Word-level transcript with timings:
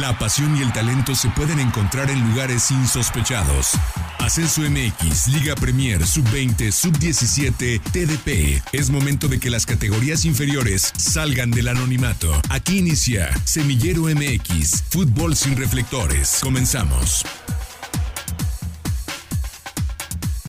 La 0.00 0.18
pasión 0.18 0.56
y 0.56 0.62
el 0.62 0.72
talento 0.72 1.14
se 1.14 1.28
pueden 1.30 1.60
encontrar 1.60 2.10
en 2.10 2.28
lugares 2.28 2.68
insospechados. 2.72 3.74
Ascenso 4.18 4.62
MX, 4.62 5.28
Liga 5.28 5.54
Premier, 5.54 6.04
Sub-20, 6.04 6.72
Sub-17, 6.72 7.80
TDP. 7.92 8.60
Es 8.72 8.90
momento 8.90 9.28
de 9.28 9.38
que 9.38 9.50
las 9.50 9.66
categorías 9.66 10.24
inferiores 10.24 10.92
salgan 10.96 11.52
del 11.52 11.68
anonimato. 11.68 12.32
Aquí 12.50 12.78
inicia 12.78 13.30
Semillero 13.44 14.02
MX, 14.02 14.82
Fútbol 14.90 15.36
sin 15.36 15.56
reflectores. 15.56 16.40
Comenzamos. 16.42 17.24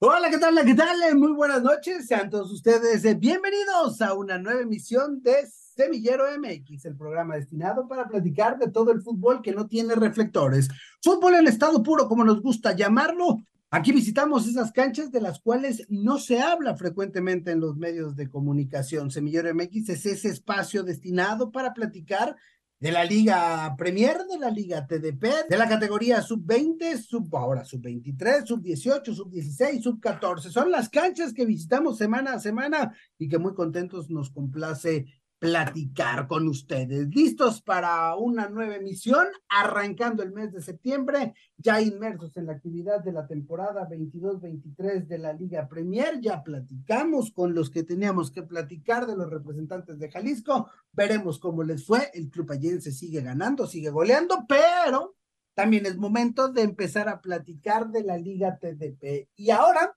Hola, 0.01 0.31
¿qué 0.31 0.39
tal? 0.39 0.59
¿Qué 0.65 0.73
tal? 0.73 1.15
Muy 1.17 1.33
buenas 1.33 1.61
noches. 1.61 2.07
Sean 2.07 2.31
todos 2.31 2.51
ustedes 2.51 3.05
eh, 3.05 3.13
bienvenidos 3.13 4.01
a 4.01 4.15
una 4.15 4.39
nueva 4.39 4.61
emisión 4.61 5.21
de 5.21 5.47
Semillero 5.75 6.25
MX, 6.39 6.85
el 6.85 6.95
programa 6.95 7.35
destinado 7.35 7.87
para 7.87 8.07
platicar 8.07 8.57
de 8.57 8.71
todo 8.71 8.91
el 8.91 9.01
fútbol 9.01 9.41
que 9.41 9.51
no 9.51 9.67
tiene 9.67 9.95
reflectores. 9.95 10.69
Fútbol 11.01 11.35
en 11.35 11.47
estado 11.47 11.83
puro, 11.83 12.07
como 12.07 12.23
nos 12.23 12.41
gusta 12.41 12.73
llamarlo. 12.73 13.43
Aquí 13.71 13.91
visitamos 13.91 14.47
esas 14.47 14.71
canchas 14.71 15.11
de 15.11 15.19
las 15.19 15.39
cuales 15.41 15.85
no 15.89 16.17
se 16.17 16.39
habla 16.39 16.77
frecuentemente 16.77 17.51
en 17.51 17.59
los 17.59 17.75
medios 17.75 18.15
de 18.15 18.29
comunicación. 18.29 19.11
Semillero 19.11 19.53
MX 19.53 19.89
es 19.89 20.05
ese 20.05 20.29
espacio 20.29 20.83
destinado 20.83 21.51
para 21.51 21.73
platicar 21.73 22.37
de 22.79 22.91
la 22.91 23.03
Liga 23.03 23.73
Premier, 23.77 24.19
de 24.29 24.37
la 24.37 24.49
Liga 24.49 24.85
TDP, 24.85 25.49
de 25.49 25.57
la 25.57 25.67
categoría 25.67 26.21
sub-20, 26.21 26.97
sub, 26.97 27.35
ahora 27.35 27.65
sub-23, 27.65 28.45
sub-18, 28.45 29.13
sub-16, 29.13 29.81
sub-14. 29.81 30.51
Son 30.51 30.71
las 30.71 30.87
canchas 30.87 31.33
que 31.33 31.45
visitamos 31.45 31.97
semana 31.97 32.33
a 32.33 32.39
semana 32.39 32.95
y 33.17 33.27
que 33.27 33.39
muy 33.39 33.53
contentos 33.53 34.09
nos 34.09 34.29
complace 34.29 35.05
platicar 35.39 36.27
con 36.27 36.47
ustedes. 36.47 37.07
¿Listos 37.09 37.61
para 37.61 38.15
una 38.15 38.49
nueva 38.49 38.75
emisión? 38.75 39.27
Arrancando 39.49 40.23
el 40.23 40.31
mes 40.31 40.51
de 40.53 40.61
septiembre, 40.61 41.33
ya 41.57 41.81
inmersos 41.81 42.35
en 42.37 42.47
la 42.47 42.53
actividad 42.53 43.03
de 43.03 43.11
la 43.11 43.27
temporada 43.27 43.87
22-23 43.89 45.05
de 45.07 45.17
la 45.17 45.33
Liga 45.33 45.67
Premier. 45.67 46.19
Ya 46.21 46.43
platicamos 46.43 47.31
con 47.31 47.53
los 47.53 47.69
que 47.69 47.83
teníamos 47.83 48.31
que 48.31 48.43
platicar 48.43 49.05
de 49.05 49.17
los 49.17 49.29
representantes 49.29 49.99
de 49.99 50.09
Jalisco. 50.09 50.69
Veremos 50.91 51.39
cómo 51.39 51.63
les 51.63 51.85
fue. 51.85 52.09
El 52.13 52.29
Club 52.29 52.51
Allense 52.51 52.91
sigue 52.91 53.21
ganando, 53.21 53.67
sigue 53.67 53.89
goleando, 53.89 54.45
pero 54.47 55.15
también 55.53 55.85
es 55.85 55.97
momento 55.97 56.49
de 56.49 56.61
empezar 56.61 57.09
a 57.09 57.21
platicar 57.21 57.89
de 57.89 58.03
la 58.03 58.17
Liga 58.17 58.57
TDP. 58.57 59.29
Y 59.35 59.51
ahora 59.51 59.95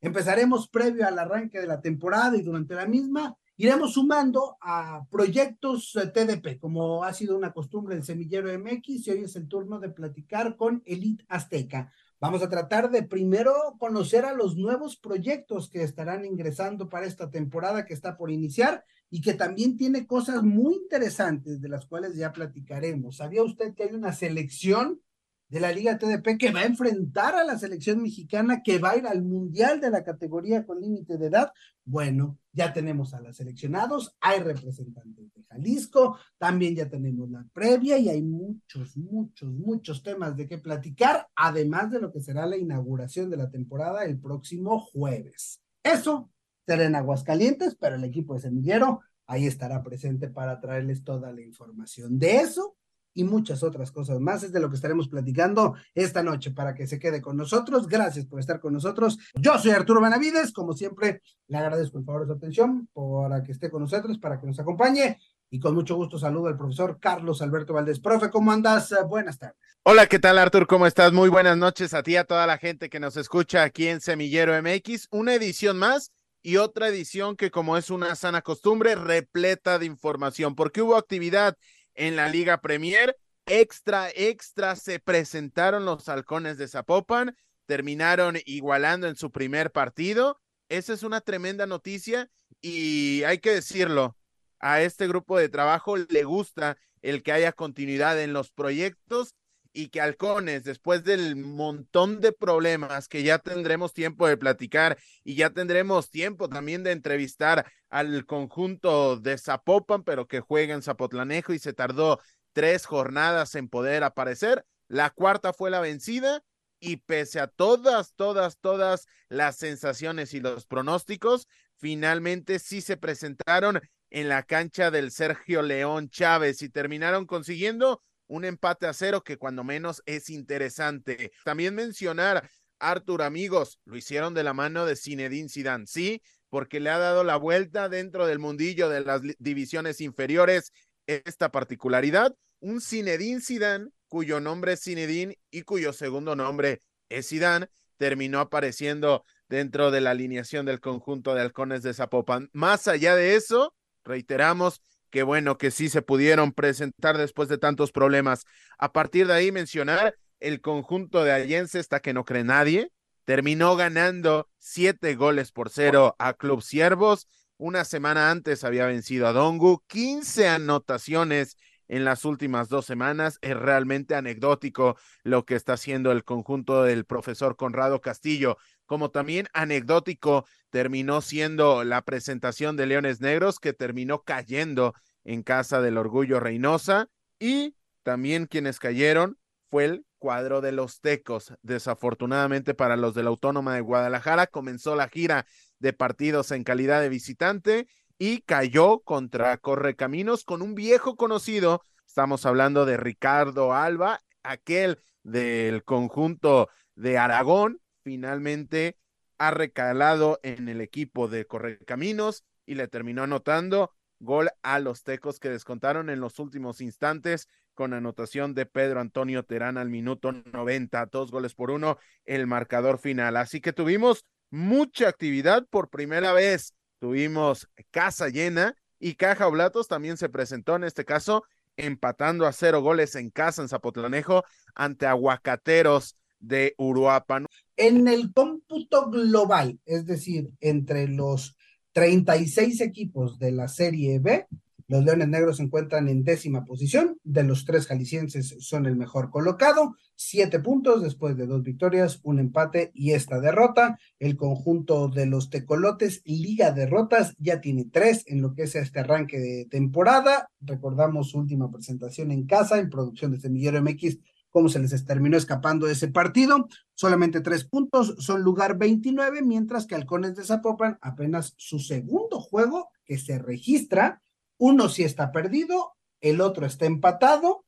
empezaremos 0.00 0.68
previo 0.68 1.06
al 1.06 1.18
arranque 1.18 1.60
de 1.60 1.66
la 1.66 1.80
temporada 1.80 2.36
y 2.36 2.42
durante 2.42 2.74
la 2.74 2.86
misma 2.86 3.36
iremos 3.60 3.92
sumando 3.92 4.56
a 4.62 5.04
proyectos 5.10 5.94
eh, 5.96 6.06
TDP, 6.06 6.58
como 6.58 7.04
ha 7.04 7.12
sido 7.12 7.36
una 7.36 7.52
costumbre 7.52 7.94
en 7.94 8.02
Semillero 8.02 8.48
MX, 8.58 9.06
y 9.06 9.10
hoy 9.10 9.24
es 9.24 9.36
el 9.36 9.48
turno 9.48 9.78
de 9.78 9.90
platicar 9.90 10.56
con 10.56 10.82
Elite 10.86 11.26
Azteca. 11.28 11.92
Vamos 12.18 12.42
a 12.42 12.48
tratar 12.48 12.90
de 12.90 13.02
primero 13.02 13.52
conocer 13.78 14.24
a 14.24 14.32
los 14.32 14.56
nuevos 14.56 14.96
proyectos 14.96 15.68
que 15.68 15.82
estarán 15.82 16.24
ingresando 16.24 16.88
para 16.88 17.04
esta 17.04 17.30
temporada 17.30 17.84
que 17.84 17.92
está 17.92 18.16
por 18.16 18.30
iniciar 18.30 18.82
y 19.10 19.20
que 19.20 19.34
también 19.34 19.76
tiene 19.76 20.06
cosas 20.06 20.42
muy 20.42 20.76
interesantes 20.76 21.60
de 21.60 21.68
las 21.68 21.84
cuales 21.84 22.16
ya 22.16 22.32
platicaremos. 22.32 23.18
¿Sabía 23.18 23.42
usted 23.42 23.74
que 23.74 23.82
hay 23.82 23.92
una 23.92 24.14
selección 24.14 25.02
de 25.50 25.58
la 25.58 25.72
Liga 25.72 25.98
TDP 25.98 26.38
que 26.38 26.52
va 26.52 26.60
a 26.60 26.66
enfrentar 26.66 27.34
a 27.34 27.44
la 27.44 27.58
selección 27.58 28.00
mexicana 28.00 28.62
que 28.62 28.78
va 28.78 28.90
a 28.90 28.96
ir 28.96 29.06
al 29.06 29.22
Mundial 29.22 29.80
de 29.80 29.90
la 29.90 30.04
categoría 30.04 30.64
con 30.64 30.80
límite 30.80 31.18
de 31.18 31.26
edad. 31.26 31.52
Bueno, 31.84 32.38
ya 32.52 32.72
tenemos 32.72 33.14
a 33.14 33.20
los 33.20 33.36
seleccionados, 33.36 34.16
hay 34.20 34.40
representantes 34.40 35.34
de 35.34 35.42
Jalisco, 35.48 36.18
también 36.38 36.76
ya 36.76 36.88
tenemos 36.88 37.28
la 37.28 37.44
previa 37.52 37.98
y 37.98 38.08
hay 38.08 38.22
muchos, 38.22 38.96
muchos, 38.96 39.52
muchos 39.52 40.04
temas 40.04 40.36
de 40.36 40.46
qué 40.46 40.58
platicar, 40.58 41.26
además 41.34 41.90
de 41.90 42.00
lo 42.00 42.12
que 42.12 42.20
será 42.20 42.46
la 42.46 42.56
inauguración 42.56 43.28
de 43.28 43.36
la 43.36 43.50
temporada 43.50 44.04
el 44.04 44.20
próximo 44.20 44.78
jueves. 44.78 45.60
Eso 45.82 46.30
será 46.64 46.84
en 46.84 46.94
Aguascalientes, 46.94 47.74
pero 47.74 47.96
el 47.96 48.04
equipo 48.04 48.34
de 48.34 48.40
Semillero 48.40 49.00
ahí 49.26 49.46
estará 49.46 49.82
presente 49.82 50.28
para 50.28 50.60
traerles 50.60 51.02
toda 51.02 51.32
la 51.32 51.40
información. 51.40 52.18
De 52.20 52.36
eso 52.36 52.76
y 53.14 53.24
muchas 53.24 53.62
otras 53.62 53.90
cosas 53.92 54.20
más. 54.20 54.42
Es 54.42 54.52
de 54.52 54.60
lo 54.60 54.68
que 54.68 54.76
estaremos 54.76 55.08
platicando 55.08 55.74
esta 55.94 56.22
noche 56.22 56.50
para 56.50 56.74
que 56.74 56.86
se 56.86 56.98
quede 56.98 57.20
con 57.20 57.36
nosotros. 57.36 57.86
Gracias 57.86 58.26
por 58.26 58.40
estar 58.40 58.60
con 58.60 58.72
nosotros. 58.72 59.18
Yo 59.34 59.58
soy 59.58 59.72
Arturo 59.72 60.00
Benavides. 60.00 60.52
Como 60.52 60.72
siempre, 60.72 61.22
le 61.48 61.58
agradezco 61.58 61.98
el 61.98 62.04
favor 62.04 62.22
de 62.22 62.26
su 62.28 62.32
atención 62.34 62.88
para 62.92 63.42
que 63.42 63.52
esté 63.52 63.70
con 63.70 63.82
nosotros, 63.82 64.18
para 64.18 64.40
que 64.40 64.46
nos 64.46 64.58
acompañe. 64.58 65.18
Y 65.52 65.58
con 65.58 65.74
mucho 65.74 65.96
gusto 65.96 66.18
saludo 66.18 66.46
al 66.46 66.56
profesor 66.56 66.98
Carlos 67.00 67.42
Alberto 67.42 67.74
Valdés. 67.74 67.98
Profe, 67.98 68.30
¿cómo 68.30 68.52
andas? 68.52 68.94
Buenas 69.08 69.38
tardes. 69.38 69.58
Hola, 69.82 70.06
¿qué 70.06 70.18
tal 70.18 70.38
Artur? 70.38 70.66
¿Cómo 70.66 70.86
estás? 70.86 71.12
Muy 71.12 71.28
buenas 71.28 71.56
noches 71.56 71.94
a 71.94 72.02
ti, 72.02 72.14
a 72.14 72.24
toda 72.24 72.46
la 72.46 72.58
gente 72.58 72.88
que 72.88 73.00
nos 73.00 73.16
escucha 73.16 73.64
aquí 73.64 73.88
en 73.88 74.00
Semillero 74.00 74.52
MX. 74.62 75.08
Una 75.10 75.34
edición 75.34 75.78
más 75.78 76.12
y 76.42 76.58
otra 76.58 76.88
edición 76.88 77.36
que 77.36 77.50
como 77.50 77.76
es 77.76 77.90
una 77.90 78.14
sana 78.14 78.42
costumbre, 78.42 78.94
repleta 78.94 79.78
de 79.78 79.86
información, 79.86 80.54
porque 80.54 80.82
hubo 80.82 80.96
actividad 80.96 81.56
en 81.94 82.16
la 82.16 82.28
Liga 82.28 82.60
Premier. 82.60 83.16
Extra, 83.46 84.10
extra, 84.14 84.76
se 84.76 85.00
presentaron 85.00 85.84
los 85.84 86.08
halcones 86.08 86.56
de 86.58 86.68
Zapopan, 86.68 87.36
terminaron 87.66 88.36
igualando 88.44 89.08
en 89.08 89.16
su 89.16 89.30
primer 89.30 89.72
partido. 89.72 90.40
Esa 90.68 90.92
es 90.92 91.02
una 91.02 91.20
tremenda 91.20 91.66
noticia 91.66 92.30
y 92.60 93.22
hay 93.24 93.38
que 93.38 93.50
decirlo, 93.50 94.16
a 94.60 94.82
este 94.82 95.08
grupo 95.08 95.38
de 95.38 95.48
trabajo 95.48 95.96
le 95.96 96.24
gusta 96.24 96.76
el 97.02 97.22
que 97.22 97.32
haya 97.32 97.52
continuidad 97.52 98.20
en 98.20 98.32
los 98.32 98.50
proyectos 98.50 99.34
y 99.72 99.88
que 99.88 100.00
Halcones, 100.00 100.64
después 100.64 101.04
del 101.04 101.36
montón 101.36 102.20
de 102.20 102.32
problemas 102.32 103.08
que 103.08 103.22
ya 103.22 103.38
tendremos 103.38 103.92
tiempo 103.92 104.26
de 104.26 104.36
platicar 104.36 104.98
y 105.24 105.34
ya 105.36 105.50
tendremos 105.50 106.10
tiempo 106.10 106.48
también 106.48 106.82
de 106.82 106.92
entrevistar 106.92 107.70
al 107.88 108.26
conjunto 108.26 109.16
de 109.16 109.38
Zapopan, 109.38 110.02
pero 110.02 110.26
que 110.26 110.40
juega 110.40 110.74
en 110.74 110.82
Zapotlanejo 110.82 111.52
y 111.52 111.58
se 111.58 111.72
tardó 111.72 112.20
tres 112.52 112.86
jornadas 112.86 113.54
en 113.54 113.68
poder 113.68 114.04
aparecer. 114.04 114.64
La 114.88 115.10
cuarta 115.10 115.52
fue 115.52 115.70
la 115.70 115.80
vencida 115.80 116.42
y 116.80 116.96
pese 116.96 117.40
a 117.40 117.46
todas, 117.46 118.14
todas, 118.14 118.58
todas 118.58 119.06
las 119.28 119.56
sensaciones 119.56 120.34
y 120.34 120.40
los 120.40 120.66
pronósticos, 120.66 121.46
finalmente 121.76 122.58
sí 122.58 122.80
se 122.80 122.96
presentaron 122.96 123.80
en 124.10 124.28
la 124.28 124.42
cancha 124.42 124.90
del 124.90 125.12
Sergio 125.12 125.62
León 125.62 126.08
Chávez 126.08 126.62
y 126.62 126.68
terminaron 126.68 127.26
consiguiendo 127.26 128.02
un 128.30 128.44
empate 128.44 128.86
a 128.86 128.92
cero 128.92 129.22
que 129.24 129.36
cuando 129.36 129.64
menos 129.64 130.02
es 130.06 130.30
interesante. 130.30 131.32
También 131.44 131.74
mencionar, 131.74 132.48
Artur, 132.78 133.22
amigos, 133.22 133.80
lo 133.84 133.96
hicieron 133.96 134.34
de 134.34 134.44
la 134.44 134.54
mano 134.54 134.86
de 134.86 134.94
Zinedine 134.94 135.48
Zidane, 135.48 135.86
sí, 135.86 136.22
porque 136.48 136.78
le 136.78 136.90
ha 136.90 136.98
dado 136.98 137.24
la 137.24 137.36
vuelta 137.36 137.88
dentro 137.88 138.26
del 138.26 138.38
mundillo 138.38 138.88
de 138.88 139.00
las 139.00 139.20
divisiones 139.38 140.00
inferiores 140.00 140.72
esta 141.06 141.50
particularidad. 141.50 142.34
Un 142.60 142.80
Zinedine 142.80 143.40
Zidane, 143.40 143.88
cuyo 144.06 144.38
nombre 144.38 144.74
es 144.74 144.84
Zinedine 144.84 145.36
y 145.50 145.62
cuyo 145.62 145.92
segundo 145.92 146.36
nombre 146.36 146.80
es 147.08 147.28
Zidane, 147.28 147.66
terminó 147.96 148.38
apareciendo 148.38 149.24
dentro 149.48 149.90
de 149.90 150.02
la 150.02 150.12
alineación 150.12 150.66
del 150.66 150.78
conjunto 150.78 151.34
de 151.34 151.40
halcones 151.40 151.82
de 151.82 151.94
Zapopan. 151.94 152.48
Más 152.52 152.86
allá 152.86 153.16
de 153.16 153.34
eso, 153.34 153.74
reiteramos, 154.04 154.82
Qué 155.10 155.22
bueno 155.24 155.58
que 155.58 155.70
sí 155.70 155.88
se 155.88 156.02
pudieron 156.02 156.52
presentar 156.52 157.18
después 157.18 157.48
de 157.48 157.58
tantos 157.58 157.92
problemas. 157.92 158.44
A 158.78 158.92
partir 158.92 159.26
de 159.26 159.34
ahí 159.34 159.52
mencionar 159.52 160.14
el 160.38 160.60
conjunto 160.60 161.24
de 161.24 161.32
Allense, 161.32 161.80
hasta 161.80 162.00
que 162.00 162.14
no 162.14 162.24
cree 162.24 162.44
nadie, 162.44 162.92
terminó 163.24 163.76
ganando 163.76 164.48
siete 164.58 165.14
goles 165.16 165.52
por 165.52 165.68
cero 165.68 166.16
a 166.18 166.34
Club 166.34 166.62
Siervos. 166.62 167.26
Una 167.56 167.84
semana 167.84 168.30
antes 168.30 168.64
había 168.64 168.86
vencido 168.86 169.26
a 169.26 169.32
Dongu, 169.32 169.84
15 169.88 170.48
anotaciones 170.48 171.56
en 171.88 172.04
las 172.04 172.24
últimas 172.24 172.68
dos 172.68 172.86
semanas. 172.86 173.38
Es 173.42 173.56
realmente 173.56 174.14
anecdótico 174.14 174.96
lo 175.24 175.44
que 175.44 175.56
está 175.56 175.74
haciendo 175.74 176.12
el 176.12 176.24
conjunto 176.24 176.84
del 176.84 177.04
profesor 177.04 177.56
Conrado 177.56 178.00
Castillo 178.00 178.56
como 178.90 179.12
también 179.12 179.46
anecdótico 179.52 180.46
terminó 180.70 181.20
siendo 181.20 181.84
la 181.84 182.02
presentación 182.02 182.76
de 182.76 182.86
Leones 182.86 183.20
Negros 183.20 183.60
que 183.60 183.72
terminó 183.72 184.24
cayendo 184.24 184.94
en 185.22 185.44
casa 185.44 185.80
del 185.80 185.96
Orgullo 185.96 186.40
Reynosa 186.40 187.06
y 187.38 187.76
también 188.02 188.46
quienes 188.46 188.80
cayeron 188.80 189.38
fue 189.70 189.84
el 189.84 190.06
cuadro 190.18 190.60
de 190.60 190.72
los 190.72 191.00
Tecos. 191.00 191.54
Desafortunadamente 191.62 192.74
para 192.74 192.96
los 192.96 193.14
de 193.14 193.22
la 193.22 193.28
Autónoma 193.28 193.76
de 193.76 193.80
Guadalajara 193.80 194.48
comenzó 194.48 194.96
la 194.96 195.08
gira 195.08 195.46
de 195.78 195.92
partidos 195.92 196.50
en 196.50 196.64
calidad 196.64 197.00
de 197.00 197.10
visitante 197.10 197.86
y 198.18 198.40
cayó 198.40 198.98
contra 199.04 199.56
Correcaminos 199.58 200.42
con 200.42 200.62
un 200.62 200.74
viejo 200.74 201.14
conocido. 201.14 201.84
Estamos 202.08 202.44
hablando 202.44 202.86
de 202.86 202.96
Ricardo 202.96 203.72
Alba, 203.72 204.18
aquel 204.42 204.98
del 205.22 205.84
conjunto 205.84 206.70
de 206.96 207.18
Aragón, 207.18 207.80
finalmente 208.10 208.98
ha 209.38 209.52
recalado 209.52 210.40
en 210.42 210.68
el 210.68 210.80
equipo 210.80 211.28
de 211.28 211.46
Correcaminos 211.46 212.44
y 212.66 212.74
le 212.74 212.88
terminó 212.88 213.22
anotando 213.22 213.92
gol 214.18 214.50
a 214.64 214.80
los 214.80 215.04
Tecos 215.04 215.38
que 215.38 215.48
descontaron 215.48 216.10
en 216.10 216.18
los 216.18 216.40
últimos 216.40 216.80
instantes 216.80 217.46
con 217.72 217.94
anotación 217.94 218.52
de 218.52 218.66
Pedro 218.66 218.98
Antonio 218.98 219.44
Terán 219.44 219.78
al 219.78 219.90
minuto 219.90 220.32
90, 220.32 221.06
dos 221.06 221.30
goles 221.30 221.54
por 221.54 221.70
uno, 221.70 221.98
el 222.24 222.48
marcador 222.48 222.98
final. 222.98 223.36
Así 223.36 223.60
que 223.60 223.72
tuvimos 223.72 224.26
mucha 224.50 225.06
actividad 225.06 225.64
por 225.68 225.88
primera 225.88 226.32
vez. 226.32 226.74
Tuvimos 226.98 227.70
casa 227.92 228.28
llena 228.28 228.74
y 228.98 229.14
Caja 229.14 229.46
Oblatos 229.46 229.86
también 229.86 230.16
se 230.16 230.28
presentó 230.28 230.74
en 230.74 230.82
este 230.82 231.04
caso 231.04 231.44
empatando 231.76 232.44
a 232.44 232.52
cero 232.52 232.80
goles 232.82 233.14
en 233.14 233.30
casa 233.30 233.62
en 233.62 233.68
Zapotlanejo 233.68 234.42
ante 234.74 235.06
Aguacateros 235.06 236.16
de 236.40 236.74
Uruapan. 236.76 237.46
En 237.76 238.08
el 238.08 238.32
cómputo 238.32 239.10
global, 239.10 239.78
es 239.86 240.04
decir, 240.06 240.50
entre 240.60 241.08
los 241.08 241.56
36 241.92 242.80
equipos 242.80 243.38
de 243.38 243.52
la 243.52 243.68
Serie 243.68 244.18
B, 244.18 244.46
los 244.90 245.04
Leones 245.04 245.28
Negros 245.28 245.58
se 245.58 245.62
encuentran 245.62 246.08
en 246.08 246.24
décima 246.24 246.64
posición. 246.64 247.16
De 247.22 247.44
los 247.44 247.64
tres 247.64 247.86
jaliscienses 247.86 248.56
son 248.58 248.86
el 248.86 248.96
mejor 248.96 249.30
colocado. 249.30 249.94
Siete 250.16 250.58
puntos 250.58 251.00
después 251.00 251.36
de 251.36 251.46
dos 251.46 251.62
victorias, 251.62 252.18
un 252.24 252.40
empate 252.40 252.90
y 252.92 253.12
esta 253.12 253.38
derrota. 253.38 254.00
El 254.18 254.36
conjunto 254.36 255.06
de 255.06 255.26
los 255.26 255.48
Tecolotes, 255.48 256.22
Liga 256.24 256.72
Derrotas, 256.72 257.36
ya 257.38 257.60
tiene 257.60 257.84
tres 257.84 258.24
en 258.26 258.42
lo 258.42 258.52
que 258.52 258.64
es 258.64 258.74
este 258.74 258.98
arranque 258.98 259.38
de 259.38 259.66
temporada. 259.66 260.50
Recordamos 260.60 261.30
su 261.30 261.38
última 261.38 261.70
presentación 261.70 262.32
en 262.32 262.48
casa 262.48 262.80
en 262.80 262.90
producción 262.90 263.30
de 263.30 263.38
Semillero 263.38 263.80
MX 263.80 264.18
cómo 264.50 264.68
se 264.68 264.78
les 264.78 265.04
terminó 265.04 265.36
escapando 265.36 265.88
ese 265.88 266.08
partido. 266.08 266.68
Solamente 266.94 267.40
tres 267.40 267.64
puntos, 267.64 268.16
son 268.18 268.42
lugar 268.42 268.76
29, 268.76 269.42
mientras 269.42 269.86
que 269.86 269.94
Halcones 269.94 270.36
de 270.36 270.44
Zapopan 270.44 270.98
apenas 271.00 271.54
su 271.56 271.78
segundo 271.78 272.40
juego 272.40 272.90
que 273.04 273.18
se 273.18 273.38
registra 273.38 274.20
uno 274.60 274.90
sí 274.90 275.04
está 275.04 275.32
perdido, 275.32 275.94
el 276.20 276.42
otro 276.42 276.66
está 276.66 276.84
empatado 276.84 277.64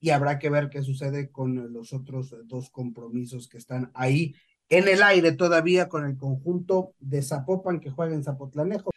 y 0.00 0.10
habrá 0.10 0.38
que 0.38 0.50
ver 0.50 0.68
qué 0.68 0.82
sucede 0.82 1.30
con 1.30 1.72
los 1.72 1.94
otros 1.94 2.34
dos 2.44 2.68
compromisos 2.68 3.48
que 3.48 3.56
están 3.56 3.90
ahí 3.94 4.34
en 4.68 4.86
el 4.86 5.02
aire 5.02 5.32
todavía 5.32 5.88
con 5.88 6.04
el 6.04 6.18
conjunto 6.18 6.92
de 7.00 7.22
Zapopan 7.22 7.80
que 7.80 7.90
juega 7.90 8.14
en 8.14 8.22
Zapotlanejo. 8.22 8.90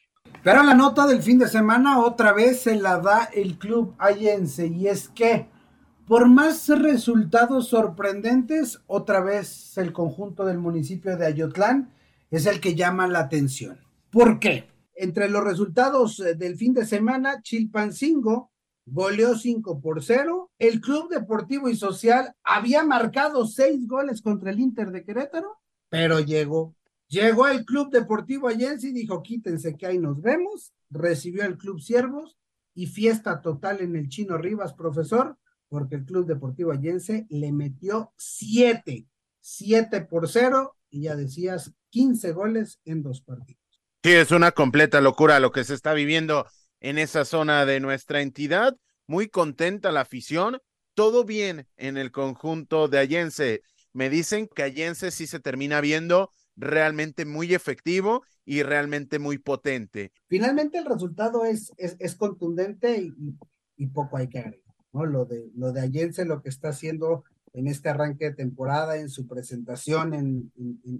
Pero 0.43 0.63
la 0.63 0.73
nota 0.73 1.07
del 1.07 1.23
fin 1.23 1.39
de 1.39 1.47
semana 1.47 1.99
otra 1.99 2.33
vez 2.33 2.59
se 2.59 2.75
la 2.75 2.99
da 2.99 3.29
el 3.33 3.57
club 3.57 3.95
Allense 3.99 4.67
y 4.67 4.89
es 4.89 5.07
que 5.07 5.47
por 6.09 6.27
más 6.27 6.67
resultados 6.67 7.69
sorprendentes, 7.69 8.81
otra 8.87 9.21
vez 9.21 9.77
el 9.77 9.93
conjunto 9.93 10.43
del 10.43 10.57
municipio 10.57 11.15
de 11.15 11.27
Ayotlán 11.27 11.93
es 12.29 12.45
el 12.47 12.59
que 12.59 12.75
llama 12.75 13.07
la 13.07 13.19
atención. 13.19 13.79
¿Por 14.09 14.39
qué? 14.39 14.67
entre 14.99 15.29
los 15.29 15.43
resultados 15.43 16.19
eh, 16.19 16.35
del 16.35 16.57
fin 16.57 16.73
de 16.73 16.85
semana, 16.85 17.41
Chilpancingo 17.41 18.51
goleó 18.85 19.35
5 19.35 19.79
por 19.79 20.03
0. 20.03 20.51
El 20.59 20.81
Club 20.81 21.09
Deportivo 21.09 21.69
y 21.69 21.75
Social 21.75 22.33
había 22.43 22.83
marcado 22.83 23.45
6 23.45 23.87
goles 23.87 24.21
contra 24.21 24.51
el 24.51 24.59
Inter 24.59 24.91
de 24.91 25.05
Querétaro, 25.05 25.57
pero 25.87 26.19
llegó. 26.19 26.75
Llegó 27.07 27.47
el 27.47 27.65
Club 27.65 27.91
Deportivo 27.91 28.49
Allense 28.49 28.89
y 28.89 28.91
dijo, 28.91 29.23
quítense 29.23 29.77
que 29.77 29.85
ahí 29.85 29.97
nos 29.97 30.21
vemos. 30.21 30.73
Recibió 30.89 31.43
el 31.45 31.57
Club 31.57 31.79
Siervos 31.79 32.37
y 32.75 32.87
fiesta 32.87 33.41
total 33.41 33.79
en 33.79 33.95
el 33.95 34.09
Chino 34.09 34.37
Rivas, 34.37 34.73
profesor, 34.73 35.37
porque 35.69 35.95
el 35.95 36.05
Club 36.05 36.25
Deportivo 36.25 36.71
Allense 36.71 37.25
le 37.29 37.51
metió 37.51 38.11
7, 38.17 39.07
7 39.39 40.01
por 40.01 40.27
0 40.27 40.75
y 40.89 41.03
ya 41.03 41.15
decías 41.15 41.73
15 41.89 42.31
goles 42.33 42.79
en 42.85 43.03
dos 43.03 43.21
partidos. 43.21 43.61
Sí, 44.03 44.11
es 44.11 44.31
una 44.31 44.51
completa 44.51 45.01
locura 45.01 45.39
lo 45.39 45.51
que 45.51 45.63
se 45.63 45.73
está 45.73 45.93
viviendo 45.93 46.45
en 46.79 46.97
esa 46.97 47.25
zona 47.25 47.65
de 47.65 47.79
nuestra 47.79 48.21
entidad. 48.21 48.75
Muy 49.07 49.27
contenta 49.27 49.91
la 49.91 50.01
afición, 50.01 50.59
todo 50.93 51.25
bien 51.25 51.67
en 51.77 51.97
el 51.97 52.11
conjunto 52.11 52.87
de 52.87 52.99
Allense. 52.99 53.61
Me 53.93 54.09
dicen 54.09 54.47
que 54.53 54.63
Allense 54.63 55.11
sí 55.11 55.27
se 55.27 55.39
termina 55.39 55.81
viendo 55.81 56.31
realmente 56.55 57.25
muy 57.25 57.53
efectivo 57.53 58.23
y 58.45 58.63
realmente 58.63 59.19
muy 59.19 59.37
potente. 59.37 60.11
Finalmente 60.27 60.77
el 60.77 60.85
resultado 60.85 61.45
es, 61.45 61.73
es, 61.77 62.15
contundente 62.15 63.11
y, 63.77 63.87
poco 63.87 64.17
hay 64.17 64.27
que 64.27 64.39
agregar. 64.39 64.68
¿No? 64.93 65.05
Lo, 65.05 65.25
de, 65.25 65.49
lo 65.55 65.71
de 65.71 65.81
Allense, 65.81 66.25
lo 66.25 66.41
que 66.41 66.49
está 66.49 66.69
haciendo 66.69 67.23
en 67.53 67.67
este 67.67 67.89
arranque 67.89 68.25
de 68.25 68.35
temporada, 68.35 68.97
en 68.97 69.09
su 69.09 69.27
presentación 69.27 70.13
en, 70.13 70.51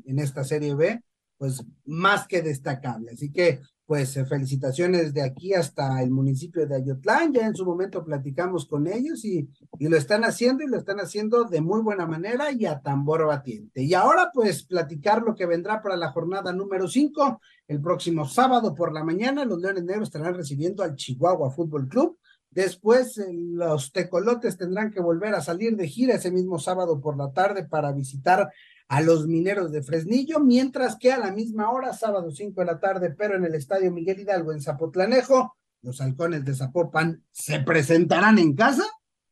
en 0.06 0.20
esta 0.20 0.44
Serie 0.44 0.76
B, 0.76 1.04
pues 1.40 1.64
más 1.86 2.28
que 2.28 2.42
destacable. 2.42 3.12
Así 3.12 3.32
que, 3.32 3.62
pues 3.90 4.16
eh, 4.18 4.26
felicitaciones 4.26 5.16
de 5.16 5.24
aquí 5.24 5.54
hasta 5.56 6.04
el 6.04 6.12
municipio 6.12 6.68
de 6.68 6.76
Ayotlán. 6.76 7.34
Ya 7.34 7.48
en 7.48 7.56
su 7.56 7.66
momento 7.66 8.04
platicamos 8.04 8.68
con 8.68 8.86
ellos 8.86 9.26
y, 9.26 9.50
y 9.80 9.88
lo 9.88 9.98
están 9.98 10.24
haciendo 10.26 10.64
y 10.64 10.68
lo 10.68 10.78
están 10.78 11.00
haciendo 11.00 11.46
de 11.46 11.62
muy 11.62 11.82
buena 11.82 12.06
manera 12.06 12.52
y 12.52 12.66
a 12.66 12.82
tambor 12.82 13.26
batiente. 13.26 13.82
Y 13.82 13.94
ahora, 13.96 14.30
pues, 14.32 14.64
platicar 14.64 15.24
lo 15.24 15.34
que 15.34 15.48
vendrá 15.48 15.82
para 15.82 15.96
la 15.96 16.12
jornada 16.12 16.52
número 16.52 16.88
5. 16.88 17.42
El 17.68 17.82
próximo 17.82 18.28
sábado 18.28 18.76
por 18.76 18.94
la 18.94 19.04
mañana, 19.04 19.46
los 19.46 19.60
Leones 19.60 19.86
Negros 19.86 20.10
estarán 20.10 20.36
recibiendo 20.36 20.84
al 20.84 20.96
Chihuahua 20.96 21.50
Fútbol 21.50 21.88
Club. 21.88 22.20
Después 22.52 23.18
eh, 23.18 23.28
los 23.32 23.92
tecolotes 23.92 24.58
tendrán 24.58 24.92
que 24.92 25.02
volver 25.02 25.36
a 25.36 25.42
salir 25.42 25.76
de 25.76 25.88
gira 25.88 26.16
ese 26.16 26.32
mismo 26.32 26.60
sábado 26.60 27.00
por 27.00 27.18
la 27.18 27.32
tarde 27.32 27.66
para 27.66 27.92
visitar 27.92 28.52
a 28.88 29.02
los 29.02 29.28
mineros 29.28 29.72
de 29.72 29.84
Fresnillo, 29.84 30.40
mientras 30.40 30.98
que 30.98 31.12
a 31.12 31.20
la 31.20 31.32
misma 31.32 31.72
hora, 31.72 31.94
sábado 31.94 32.32
5 32.32 32.60
de 32.60 32.66
la 32.66 32.80
tarde, 32.80 33.12
pero 33.12 33.36
en 33.36 33.46
el 33.46 33.54
Estadio 33.54 33.92
Miguel 33.92 34.20
Hidalgo 34.20 34.52
en 34.52 34.62
Zapotlanejo, 34.62 35.56
los 35.84 36.02
halcones 36.02 36.44
de 36.44 36.56
Zapopan 36.56 37.24
se 37.32 37.60
presentarán 37.60 38.40
en 38.40 38.56
casa, 38.56 38.84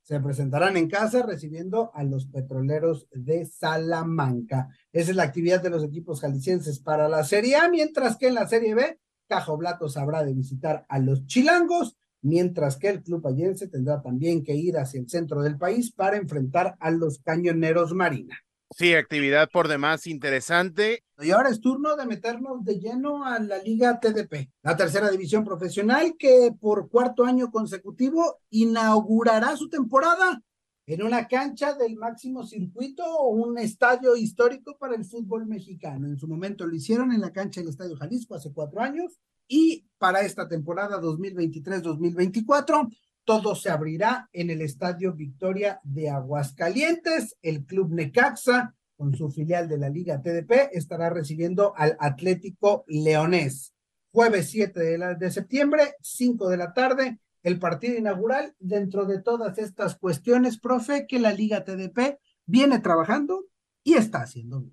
se 0.03 0.19
presentarán 0.19 0.77
en 0.77 0.87
casa 0.87 1.23
recibiendo 1.23 1.91
a 1.95 2.03
los 2.03 2.27
petroleros 2.27 3.07
de 3.11 3.45
Salamanca. 3.45 4.69
Esa 4.93 5.11
es 5.11 5.17
la 5.17 5.23
actividad 5.23 5.61
de 5.61 5.71
los 5.71 5.83
equipos 5.83 6.21
jaliscienses 6.21 6.79
para 6.79 7.09
la 7.09 7.23
Serie 7.23 7.57
A, 7.57 7.67
mientras 7.67 8.15
que 8.15 8.27
en 8.27 8.35
la 8.35 8.47
Serie 8.47 8.75
B, 8.75 8.99
Cajo 9.27 9.57
Blatos 9.57 9.97
habrá 9.97 10.23
de 10.23 10.33
visitar 10.33 10.85
a 10.87 10.99
los 10.99 11.25
chilangos, 11.25 11.97
mientras 12.21 12.77
que 12.77 12.89
el 12.89 13.03
club 13.03 13.25
allense 13.27 13.67
tendrá 13.67 14.01
también 14.01 14.43
que 14.43 14.55
ir 14.55 14.77
hacia 14.77 14.99
el 14.99 15.09
centro 15.09 15.41
del 15.41 15.57
país 15.57 15.91
para 15.91 16.17
enfrentar 16.17 16.75
a 16.79 16.91
los 16.91 17.19
cañoneros 17.19 17.93
Marina. 17.93 18.37
Sí, 18.75 18.93
actividad 18.93 19.49
por 19.49 19.69
demás 19.69 20.07
interesante. 20.07 21.03
Y 21.19 21.31
ahora 21.31 21.49
es 21.49 21.61
turno 21.61 21.95
de 21.95 22.05
meternos 22.05 22.65
de 22.65 22.79
lleno 22.79 23.25
a 23.25 23.39
la 23.39 23.57
Liga 23.59 23.99
TDP, 23.99 24.49
la 24.61 24.75
tercera 24.75 25.09
división 25.09 25.45
profesional 25.45 26.15
que 26.19 26.51
por 26.59 26.89
cuarto 26.89 27.23
año 27.23 27.49
consecutivo 27.49 28.41
inaugurará 28.49 29.55
su 29.55 29.69
temporada 29.69 30.41
en 30.85 31.03
una 31.03 31.27
cancha 31.27 31.73
del 31.73 31.95
máximo 31.95 32.45
circuito 32.45 33.03
o 33.03 33.29
un 33.29 33.57
estadio 33.57 34.15
histórico 34.15 34.77
para 34.77 34.95
el 34.95 35.05
fútbol 35.05 35.45
mexicano. 35.45 36.07
En 36.07 36.17
su 36.17 36.27
momento 36.27 36.65
lo 36.65 36.75
hicieron 36.75 37.11
en 37.11 37.21
la 37.21 37.31
cancha 37.31 37.61
del 37.61 37.69
Estadio 37.69 37.97
Jalisco 37.97 38.35
hace 38.35 38.53
cuatro 38.53 38.81
años 38.81 39.19
y 39.47 39.87
para 39.97 40.21
esta 40.21 40.47
temporada 40.47 41.01
2023-2024 41.01 42.89
todo 43.27 43.55
se 43.55 43.69
abrirá 43.69 44.29
en 44.31 44.49
el 44.49 44.61
Estadio 44.61 45.11
Victoria 45.11 45.81
de 45.83 46.09
Aguascalientes. 46.09 47.35
El 47.41 47.65
Club 47.65 47.93
Necaxa, 47.93 48.73
con 48.95 49.13
su 49.15 49.29
filial 49.29 49.67
de 49.67 49.77
la 49.77 49.89
Liga 49.89 50.21
TDP, 50.21 50.69
estará 50.71 51.09
recibiendo 51.09 51.73
al 51.75 51.97
Atlético 51.99 52.85
Leonés. 52.87 53.73
Jueves 54.13 54.49
7 54.49 54.97
de, 55.19 55.31
septiembre, 55.31 55.95
5 56.01 56.47
de 56.47 56.55
la 56.55 56.73
tarde, 56.73 57.19
el 57.43 57.59
partido 57.59 57.97
inaugural 57.97 58.55
dentro 58.59 59.05
de 59.05 59.21
todas 59.21 59.57
estas 59.57 59.97
cuestiones, 59.97 60.57
profe, 60.57 61.05
que 61.05 61.19
la 61.19 61.33
Liga 61.33 61.65
TDP 61.65 62.19
viene 62.45 62.79
trabajando 62.79 63.43
y 63.83 63.95
está 63.95 64.21
haciendo. 64.21 64.63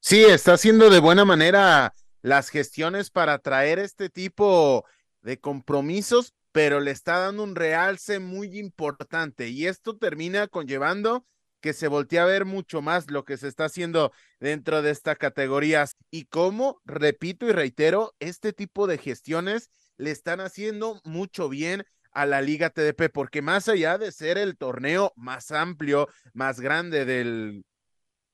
Sí, 0.00 0.24
está 0.24 0.54
haciendo 0.54 0.88
de 0.88 1.00
buena 1.00 1.26
manera 1.26 1.94
las 2.22 2.48
gestiones 2.48 3.10
para 3.10 3.38
traer 3.38 3.78
este 3.78 4.10
tipo 4.10 4.84
de 5.22 5.38
compromisos 5.38 6.34
pero 6.52 6.80
le 6.80 6.90
está 6.90 7.18
dando 7.18 7.42
un 7.42 7.54
realce 7.54 8.18
muy 8.18 8.58
importante 8.58 9.48
y 9.48 9.66
esto 9.66 9.96
termina 9.96 10.48
conllevando 10.48 11.24
que 11.60 11.72
se 11.74 11.88
voltee 11.88 12.18
a 12.18 12.24
ver 12.24 12.44
mucho 12.44 12.80
más 12.80 13.10
lo 13.10 13.24
que 13.24 13.36
se 13.36 13.46
está 13.46 13.66
haciendo 13.66 14.12
dentro 14.40 14.80
de 14.80 14.90
esta 14.90 15.14
categoría. 15.14 15.84
Y 16.10 16.24
cómo, 16.24 16.80
repito 16.86 17.46
y 17.46 17.52
reitero, 17.52 18.14
este 18.18 18.54
tipo 18.54 18.86
de 18.86 18.96
gestiones 18.96 19.68
le 19.98 20.10
están 20.10 20.40
haciendo 20.40 21.00
mucho 21.04 21.50
bien 21.50 21.84
a 22.12 22.24
la 22.24 22.40
Liga 22.40 22.70
TDP, 22.70 23.10
porque 23.12 23.42
más 23.42 23.68
allá 23.68 23.98
de 23.98 24.10
ser 24.10 24.38
el 24.38 24.56
torneo 24.56 25.12
más 25.16 25.52
amplio, 25.52 26.08
más 26.32 26.60
grande 26.60 27.04
del, 27.04 27.62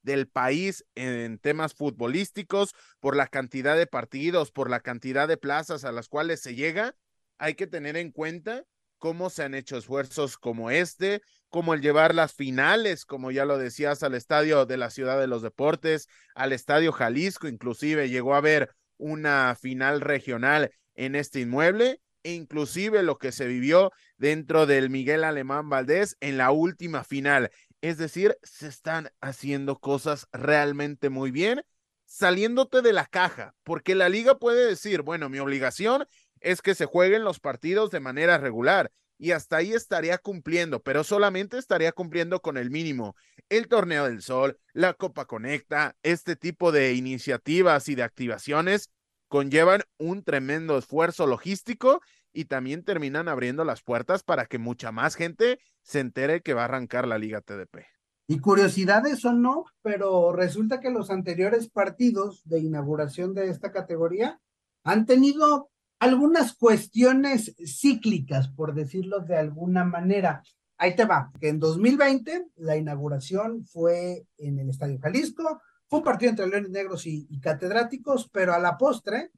del 0.06 0.28
país 0.28 0.86
en 0.94 1.38
temas 1.38 1.74
futbolísticos, 1.74 2.74
por 3.00 3.16
la 3.16 3.26
cantidad 3.26 3.76
de 3.76 3.88
partidos, 3.88 4.52
por 4.52 4.70
la 4.70 4.80
cantidad 4.80 5.26
de 5.26 5.36
plazas 5.36 5.84
a 5.84 5.92
las 5.92 6.08
cuales 6.08 6.40
se 6.40 6.54
llega, 6.54 6.94
hay 7.38 7.54
que 7.54 7.66
tener 7.66 7.96
en 7.96 8.12
cuenta 8.12 8.64
cómo 8.98 9.28
se 9.28 9.42
han 9.42 9.54
hecho 9.54 9.76
esfuerzos 9.76 10.38
como 10.38 10.70
este, 10.70 11.20
como 11.50 11.74
el 11.74 11.82
llevar 11.82 12.14
las 12.14 12.32
finales, 12.32 13.04
como 13.04 13.30
ya 13.30 13.44
lo 13.44 13.58
decías, 13.58 14.02
al 14.02 14.14
estadio 14.14 14.64
de 14.64 14.76
la 14.76 14.90
Ciudad 14.90 15.18
de 15.18 15.26
los 15.26 15.42
Deportes, 15.42 16.08
al 16.34 16.52
estadio 16.52 16.92
Jalisco, 16.92 17.48
inclusive 17.48 18.08
llegó 18.08 18.34
a 18.34 18.38
haber 18.38 18.70
una 18.96 19.56
final 19.60 20.00
regional 20.00 20.70
en 20.94 21.14
este 21.16 21.40
inmueble. 21.40 22.00
e 22.22 22.32
inclusive 22.32 23.04
lo 23.04 23.18
que 23.18 23.30
se 23.30 23.46
vivió 23.46 23.92
dentro 24.16 24.66
del 24.66 24.90
Miguel 24.90 25.22
Alemán 25.22 25.68
Valdés 25.68 26.16
en 26.18 26.36
la 26.36 26.50
última 26.50 27.04
final. 27.04 27.50
Es 27.80 27.98
decir, 27.98 28.36
se 28.42 28.68
están 28.68 29.10
haciendo 29.20 29.78
cosas 29.78 30.26
realmente 30.32 31.10
muy 31.10 31.30
bien, 31.30 31.62
saliéndote 32.04 32.82
de 32.82 32.92
la 32.92 33.06
caja, 33.06 33.54
porque 33.62 33.94
la 33.94 34.08
liga 34.08 34.38
puede 34.38 34.66
decir, 34.66 35.02
bueno, 35.02 35.28
mi 35.28 35.38
obligación 35.38 36.06
es 36.40 36.62
que 36.62 36.74
se 36.74 36.86
jueguen 36.86 37.24
los 37.24 37.40
partidos 37.40 37.90
de 37.90 38.00
manera 38.00 38.38
regular 38.38 38.92
y 39.18 39.32
hasta 39.32 39.56
ahí 39.56 39.72
estaría 39.72 40.18
cumpliendo, 40.18 40.82
pero 40.82 41.02
solamente 41.02 41.58
estaría 41.58 41.92
cumpliendo 41.92 42.40
con 42.40 42.56
el 42.56 42.70
mínimo. 42.70 43.16
El 43.48 43.68
Torneo 43.68 44.04
del 44.04 44.22
Sol, 44.22 44.58
la 44.72 44.94
Copa 44.94 45.26
Conecta, 45.26 45.96
este 46.02 46.36
tipo 46.36 46.72
de 46.72 46.92
iniciativas 46.94 47.88
y 47.88 47.94
de 47.94 48.02
activaciones 48.02 48.90
conllevan 49.28 49.82
un 49.98 50.22
tremendo 50.22 50.78
esfuerzo 50.78 51.26
logístico 51.26 52.00
y 52.32 52.44
también 52.44 52.84
terminan 52.84 53.28
abriendo 53.28 53.64
las 53.64 53.82
puertas 53.82 54.22
para 54.22 54.46
que 54.46 54.58
mucha 54.58 54.92
más 54.92 55.14
gente 55.14 55.58
se 55.86 56.00
entere 56.00 56.42
que 56.42 56.52
va 56.52 56.62
a 56.62 56.64
arrancar 56.64 57.06
la 57.06 57.16
Liga 57.16 57.40
TDP. 57.40 57.86
Y 58.26 58.40
curiosidades 58.40 59.24
o 59.24 59.32
no, 59.32 59.66
pero 59.82 60.32
resulta 60.32 60.80
que 60.80 60.90
los 60.90 61.10
anteriores 61.10 61.68
partidos 61.68 62.42
de 62.44 62.58
inauguración 62.58 63.34
de 63.34 63.50
esta 63.50 63.70
categoría 63.70 64.40
han 64.82 65.06
tenido 65.06 65.70
algunas 66.00 66.54
cuestiones 66.56 67.54
cíclicas, 67.64 68.48
por 68.48 68.74
decirlo 68.74 69.20
de 69.20 69.36
alguna 69.36 69.84
manera. 69.84 70.42
Ahí 70.76 70.96
te 70.96 71.04
va, 71.04 71.30
que 71.40 71.50
en 71.50 71.60
2020 71.60 72.48
la 72.56 72.76
inauguración 72.76 73.64
fue 73.64 74.26
en 74.38 74.58
el 74.58 74.70
Estadio 74.70 74.98
Jalisco, 75.00 75.62
fue 75.88 76.00
un 76.00 76.04
partido 76.04 76.30
entre 76.30 76.48
Leones 76.48 76.70
Negros 76.70 77.06
y, 77.06 77.28
Catedráticos, 77.40 78.28
pero 78.28 78.54
a 78.54 78.58
la 78.58 78.76
postre, 78.76 79.30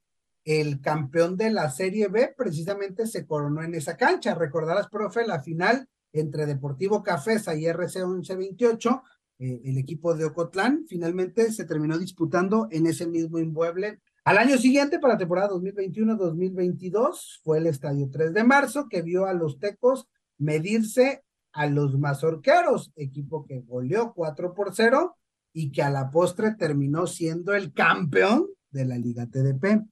el 0.43 0.81
campeón 0.81 1.37
de 1.37 1.51
la 1.51 1.69
Serie 1.69 2.07
B 2.07 2.33
precisamente 2.35 3.05
se 3.05 3.27
coronó 3.27 3.61
en 3.61 3.75
esa 3.75 3.95
cancha. 3.95 4.33
Recordarás, 4.33 4.89
profe, 4.89 5.27
la 5.27 5.43
final 5.43 5.87
entre 6.13 6.45
Deportivo 6.45 7.03
Cafesa 7.03 7.55
y 7.55 7.65
RC 7.65 8.05
1128, 8.05 9.03
eh, 9.39 9.61
el 9.65 9.77
equipo 9.77 10.15
de 10.15 10.25
Ocotlán, 10.25 10.85
finalmente 10.87 11.51
se 11.51 11.65
terminó 11.65 11.97
disputando 11.97 12.67
en 12.71 12.87
ese 12.87 13.07
mismo 13.07 13.39
inmueble 13.39 14.01
al 14.29 14.37
año 14.37 14.59
siguiente, 14.59 14.99
para 14.99 15.17
temporada 15.17 15.49
2021-2022, 15.49 17.39
fue 17.43 17.57
el 17.57 17.65
Estadio 17.65 18.09
3 18.11 18.31
de 18.31 18.43
marzo 18.43 18.87
que 18.87 19.01
vio 19.01 19.25
a 19.25 19.33
los 19.33 19.57
Tecos 19.57 20.07
medirse 20.37 21.23
a 21.51 21.65
los 21.65 21.97
Mazorqueros, 21.97 22.91
equipo 22.95 23.45
que 23.47 23.61
goleó 23.61 24.13
4 24.13 24.53
por 24.53 24.75
0 24.75 25.17
y 25.51 25.71
que 25.71 25.81
a 25.81 25.89
la 25.89 26.11
postre 26.11 26.53
terminó 26.53 27.07
siendo 27.07 27.55
el 27.55 27.73
campeón 27.73 28.47
de 28.69 28.85
la 28.85 28.99
Liga 28.99 29.25
TDP. 29.25 29.83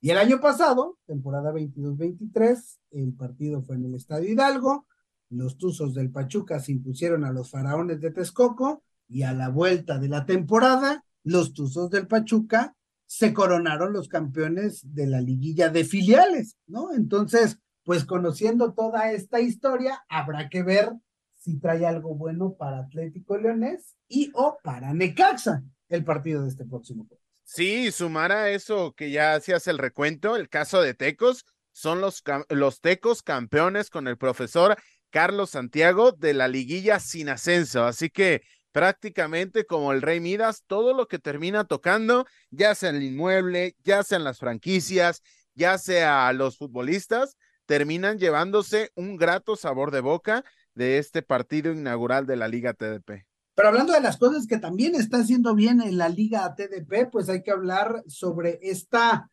Y 0.00 0.10
el 0.10 0.18
año 0.18 0.40
pasado, 0.40 0.98
temporada 1.06 1.52
22-23, 1.52 2.78
el 2.92 3.12
partido 3.14 3.60
fue 3.62 3.74
en 3.74 3.86
el 3.86 3.94
Estadio 3.96 4.30
Hidalgo, 4.30 4.86
los 5.30 5.56
Tuzos 5.56 5.94
del 5.94 6.10
Pachuca 6.10 6.60
se 6.60 6.72
impusieron 6.72 7.24
a 7.24 7.32
los 7.32 7.50
Faraones 7.50 8.00
de 8.00 8.10
Texcoco 8.10 8.82
y 9.08 9.22
a 9.22 9.32
la 9.32 9.48
vuelta 9.48 9.98
de 9.98 10.08
la 10.08 10.26
temporada, 10.26 11.04
los 11.24 11.54
Tuzos 11.54 11.90
del 11.90 12.06
Pachuca 12.06 12.74
se 13.06 13.32
coronaron 13.32 13.92
los 13.92 14.08
campeones 14.08 14.82
de 14.94 15.06
la 15.06 15.20
liguilla 15.20 15.68
de 15.68 15.84
filiales, 15.84 16.56
¿no? 16.66 16.92
Entonces, 16.92 17.58
pues 17.84 18.04
conociendo 18.04 18.72
toda 18.72 19.10
esta 19.12 19.40
historia, 19.40 20.04
habrá 20.08 20.48
que 20.48 20.62
ver 20.62 20.92
si 21.36 21.58
trae 21.58 21.86
algo 21.86 22.14
bueno 22.14 22.54
para 22.54 22.80
Atlético 22.80 23.36
Leonés 23.36 23.96
y 24.08 24.30
o 24.34 24.58
para 24.62 24.92
Necaxa 24.94 25.64
el 25.88 26.04
partido 26.04 26.42
de 26.42 26.48
este 26.48 26.64
próximo 26.64 27.06
jueves. 27.08 27.24
Sí, 27.42 27.90
sumar 27.90 28.30
a 28.30 28.50
eso 28.50 28.94
que 28.94 29.10
ya 29.10 29.34
hacías 29.34 29.66
el 29.66 29.78
recuento, 29.78 30.36
el 30.36 30.48
caso 30.48 30.80
de 30.82 30.94
Tecos, 30.94 31.44
son 31.72 32.00
los, 32.00 32.22
los 32.48 32.80
Tecos 32.80 33.22
campeones 33.22 33.90
con 33.90 34.06
el 34.06 34.16
profesor 34.16 34.76
Carlos 35.10 35.50
Santiago 35.50 36.12
de 36.12 36.34
la 36.34 36.48
liguilla 36.48 37.00
sin 37.00 37.28
ascenso. 37.28 37.84
Así 37.84 38.10
que 38.10 38.42
prácticamente 38.72 39.66
como 39.66 39.92
el 39.92 40.02
Rey 40.02 40.20
Midas, 40.20 40.64
todo 40.66 40.94
lo 40.94 41.08
que 41.08 41.18
termina 41.18 41.64
tocando, 41.64 42.26
ya 42.50 42.74
sea 42.74 42.90
el 42.90 43.02
inmueble, 43.02 43.76
ya 43.84 44.02
sean 44.02 44.24
las 44.24 44.38
franquicias, 44.38 45.22
ya 45.54 45.78
sea 45.78 46.32
los 46.32 46.56
futbolistas, 46.56 47.36
terminan 47.66 48.18
llevándose 48.18 48.90
un 48.94 49.16
grato 49.16 49.56
sabor 49.56 49.90
de 49.90 50.00
boca 50.00 50.44
de 50.74 50.98
este 50.98 51.22
partido 51.22 51.72
inaugural 51.72 52.26
de 52.26 52.36
la 52.36 52.48
Liga 52.48 52.72
TDP. 52.72 53.26
Pero 53.54 53.68
hablando 53.68 53.92
de 53.92 54.00
las 54.00 54.16
cosas 54.16 54.46
que 54.46 54.58
también 54.58 54.94
está 54.94 55.18
haciendo 55.18 55.54
bien 55.54 55.82
en 55.82 55.98
la 55.98 56.08
Liga 56.08 56.54
TDP, 56.54 57.10
pues 57.10 57.28
hay 57.28 57.42
que 57.42 57.50
hablar 57.50 58.02
sobre 58.06 58.58
esta 58.62 59.30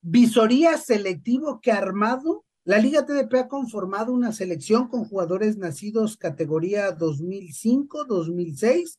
visoría 0.00 0.76
selectivo 0.76 1.60
que 1.60 1.72
ha 1.72 1.78
armado 1.78 2.44
la 2.64 2.78
Liga 2.78 3.04
TDP 3.04 3.34
ha 3.34 3.48
conformado 3.48 4.12
una 4.12 4.30
selección 4.30 4.86
con 4.86 5.04
jugadores 5.04 5.56
nacidos 5.56 6.16
categoría 6.16 6.96
2005-2006 6.96 8.98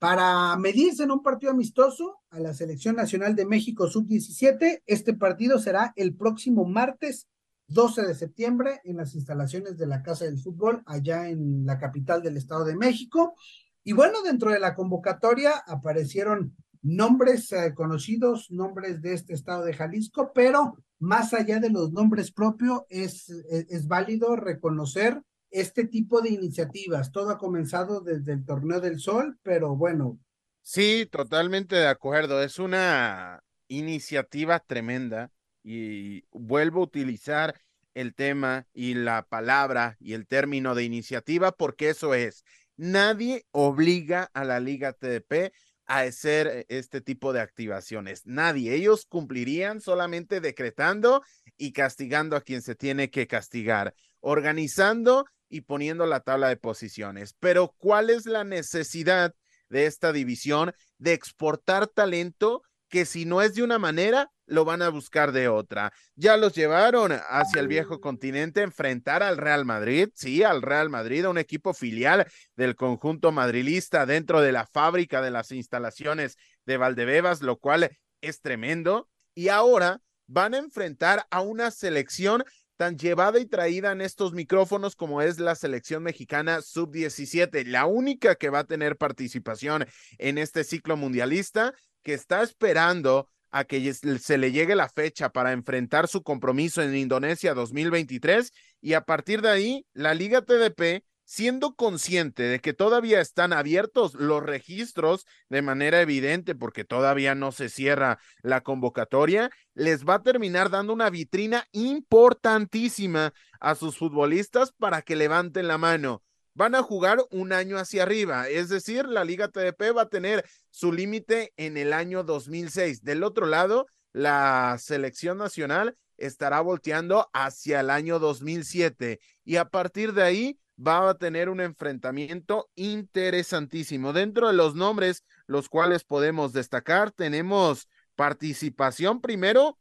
para 0.00 0.56
medirse 0.56 1.04
en 1.04 1.12
un 1.12 1.22
partido 1.22 1.52
amistoso 1.52 2.16
a 2.30 2.40
la 2.40 2.52
Selección 2.54 2.96
Nacional 2.96 3.36
de 3.36 3.46
México 3.46 3.88
Sub-17. 3.88 4.82
Este 4.84 5.14
partido 5.14 5.60
será 5.60 5.92
el 5.94 6.16
próximo 6.16 6.64
martes 6.64 7.28
12 7.68 8.02
de 8.02 8.16
septiembre 8.16 8.80
en 8.82 8.96
las 8.96 9.14
instalaciones 9.14 9.78
de 9.78 9.86
la 9.86 10.02
Casa 10.02 10.24
del 10.24 10.40
Fútbol 10.40 10.82
allá 10.84 11.28
en 11.28 11.64
la 11.64 11.78
capital 11.78 12.20
del 12.20 12.36
Estado 12.36 12.64
de 12.64 12.76
México. 12.76 13.36
Y 13.84 13.92
bueno, 13.92 14.22
dentro 14.22 14.50
de 14.50 14.58
la 14.58 14.74
convocatoria 14.74 15.62
aparecieron 15.66 16.56
nombres 16.82 17.52
eh, 17.52 17.72
conocidos, 17.74 18.50
nombres 18.50 19.00
de 19.00 19.14
este 19.14 19.32
estado 19.32 19.64
de 19.64 19.72
Jalisco, 19.72 20.32
pero 20.34 20.76
más 21.04 21.34
allá 21.34 21.60
de 21.60 21.70
los 21.70 21.92
nombres 21.92 22.32
propios, 22.32 22.82
es, 22.88 23.28
es, 23.28 23.86
válido 23.86 24.36
reconocer 24.36 25.20
este 25.50 25.86
tipo 25.86 26.20
de 26.20 26.30
iniciativas. 26.30 27.12
Todo 27.12 27.30
ha 27.30 27.38
comenzado 27.38 28.00
desde 28.00 28.32
el 28.32 28.44
Torneo 28.44 28.80
del 28.80 28.98
Sol, 28.98 29.38
pero 29.42 29.76
bueno. 29.76 30.18
Sí, 30.62 31.06
totalmente 31.10 31.76
de 31.76 31.86
acuerdo. 31.86 32.42
Es 32.42 32.58
una 32.58 33.42
iniciativa 33.68 34.60
tremenda 34.60 35.30
y 35.62 36.24
vuelvo 36.32 36.80
a 36.80 36.84
utilizar 36.84 37.54
el 37.92 38.14
tema 38.14 38.66
y 38.72 38.94
la 38.94 39.26
palabra 39.26 39.96
y 40.00 40.14
el 40.14 40.26
término 40.26 40.74
de 40.74 40.84
iniciativa 40.84 41.52
porque 41.52 41.90
eso 41.90 42.14
es. 42.14 42.44
Nadie 42.76 43.46
obliga 43.52 44.30
a 44.32 44.44
la 44.44 44.58
Liga 44.58 44.94
TDP 44.94 45.52
a 45.86 46.00
hacer 46.00 46.46
eh, 46.46 46.66
este 46.68 47.00
tipo 47.00 47.32
de 47.32 47.40
activaciones. 47.40 48.22
Nadie. 48.24 48.74
Ellos 48.74 49.06
cumplirían 49.06 49.80
solamente 49.80 50.40
decretando 50.40 51.22
y 51.56 51.72
castigando 51.72 52.36
a 52.36 52.40
quien 52.40 52.62
se 52.62 52.74
tiene 52.74 53.10
que 53.10 53.26
castigar, 53.26 53.94
organizando 54.20 55.26
y 55.48 55.62
poniendo 55.62 56.06
la 56.06 56.20
tabla 56.20 56.48
de 56.48 56.56
posiciones. 56.56 57.34
Pero 57.38 57.74
¿cuál 57.78 58.10
es 58.10 58.26
la 58.26 58.44
necesidad 58.44 59.34
de 59.68 59.86
esta 59.86 60.12
división 60.12 60.72
de 60.98 61.12
exportar 61.12 61.86
talento 61.86 62.62
que 62.88 63.04
si 63.06 63.24
no 63.24 63.42
es 63.42 63.54
de 63.54 63.62
una 63.62 63.78
manera, 63.78 64.30
lo 64.46 64.64
van 64.64 64.82
a 64.82 64.88
buscar 64.88 65.32
de 65.32 65.48
otra. 65.48 65.92
Ya 66.14 66.36
los 66.36 66.54
llevaron 66.54 67.12
hacia 67.12 67.60
el 67.60 67.68
viejo 67.68 68.00
continente 68.00 68.60
a 68.60 68.64
enfrentar 68.64 69.22
al 69.22 69.36
Real 69.36 69.64
Madrid, 69.64 70.08
sí, 70.14 70.42
al 70.42 70.62
Real 70.62 70.90
Madrid, 70.90 71.28
un 71.28 71.38
equipo 71.38 71.74
filial 71.74 72.26
del 72.56 72.76
conjunto 72.76 73.32
madrilista 73.32 74.06
dentro 74.06 74.40
de 74.40 74.52
la 74.52 74.66
fábrica 74.66 75.22
de 75.22 75.30
las 75.30 75.50
instalaciones 75.52 76.36
de 76.66 76.76
Valdebebas, 76.76 77.42
lo 77.42 77.58
cual 77.58 77.90
es 78.20 78.40
tremendo. 78.40 79.08
Y 79.34 79.48
ahora 79.48 80.00
van 80.26 80.54
a 80.54 80.58
enfrentar 80.58 81.26
a 81.30 81.40
una 81.40 81.70
selección 81.70 82.44
tan 82.76 82.98
llevada 82.98 83.38
y 83.38 83.46
traída 83.46 83.92
en 83.92 84.00
estos 84.00 84.32
micrófonos 84.32 84.96
como 84.96 85.22
es 85.22 85.38
la 85.38 85.54
selección 85.54 86.02
mexicana 86.02 86.60
sub-17, 86.60 87.64
la 87.66 87.86
única 87.86 88.34
que 88.34 88.50
va 88.50 88.60
a 88.60 88.64
tener 88.64 88.96
participación 88.96 89.86
en 90.18 90.38
este 90.38 90.64
ciclo 90.64 90.96
mundialista, 90.96 91.72
que 92.02 92.14
está 92.14 92.42
esperando 92.42 93.28
a 93.54 93.62
que 93.62 93.94
se 93.94 94.36
le 94.36 94.50
llegue 94.50 94.74
la 94.74 94.88
fecha 94.88 95.28
para 95.28 95.52
enfrentar 95.52 96.08
su 96.08 96.24
compromiso 96.24 96.82
en 96.82 96.96
Indonesia 96.96 97.54
2023 97.54 98.52
y 98.80 98.94
a 98.94 99.02
partir 99.02 99.42
de 99.42 99.50
ahí 99.50 99.86
la 99.92 100.12
Liga 100.12 100.42
TDP 100.42 101.04
siendo 101.22 101.76
consciente 101.76 102.42
de 102.42 102.58
que 102.58 102.72
todavía 102.72 103.20
están 103.20 103.52
abiertos 103.52 104.14
los 104.14 104.42
registros 104.42 105.24
de 105.50 105.62
manera 105.62 106.00
evidente 106.00 106.56
porque 106.56 106.82
todavía 106.82 107.36
no 107.36 107.52
se 107.52 107.68
cierra 107.68 108.18
la 108.42 108.62
convocatoria, 108.62 109.50
les 109.74 110.04
va 110.04 110.14
a 110.14 110.22
terminar 110.24 110.68
dando 110.68 110.92
una 110.92 111.08
vitrina 111.08 111.68
importantísima 111.70 113.34
a 113.60 113.76
sus 113.76 113.96
futbolistas 113.96 114.72
para 114.72 115.02
que 115.02 115.14
levanten 115.14 115.68
la 115.68 115.78
mano 115.78 116.24
van 116.54 116.74
a 116.74 116.82
jugar 116.82 117.18
un 117.30 117.52
año 117.52 117.78
hacia 117.78 118.04
arriba, 118.04 118.48
es 118.48 118.68
decir, 118.68 119.06
la 119.06 119.24
Liga 119.24 119.48
TDP 119.48 119.96
va 119.96 120.02
a 120.02 120.08
tener 120.08 120.44
su 120.70 120.92
límite 120.92 121.52
en 121.56 121.76
el 121.76 121.92
año 121.92 122.22
2006. 122.22 123.02
Del 123.02 123.24
otro 123.24 123.46
lado, 123.46 123.86
la 124.12 124.76
selección 124.78 125.38
nacional 125.38 125.96
estará 126.16 126.60
volteando 126.60 127.28
hacia 127.32 127.80
el 127.80 127.90
año 127.90 128.20
2007 128.20 129.18
y 129.44 129.56
a 129.56 129.68
partir 129.68 130.12
de 130.12 130.22
ahí 130.22 130.58
va 130.78 131.10
a 131.10 131.18
tener 131.18 131.48
un 131.48 131.60
enfrentamiento 131.60 132.70
interesantísimo. 132.76 134.12
Dentro 134.12 134.48
de 134.48 134.54
los 134.54 134.74
nombres, 134.74 135.24
los 135.46 135.68
cuales 135.68 136.04
podemos 136.04 136.52
destacar, 136.52 137.10
tenemos 137.10 137.88
participación 138.14 139.20
primero 139.20 139.76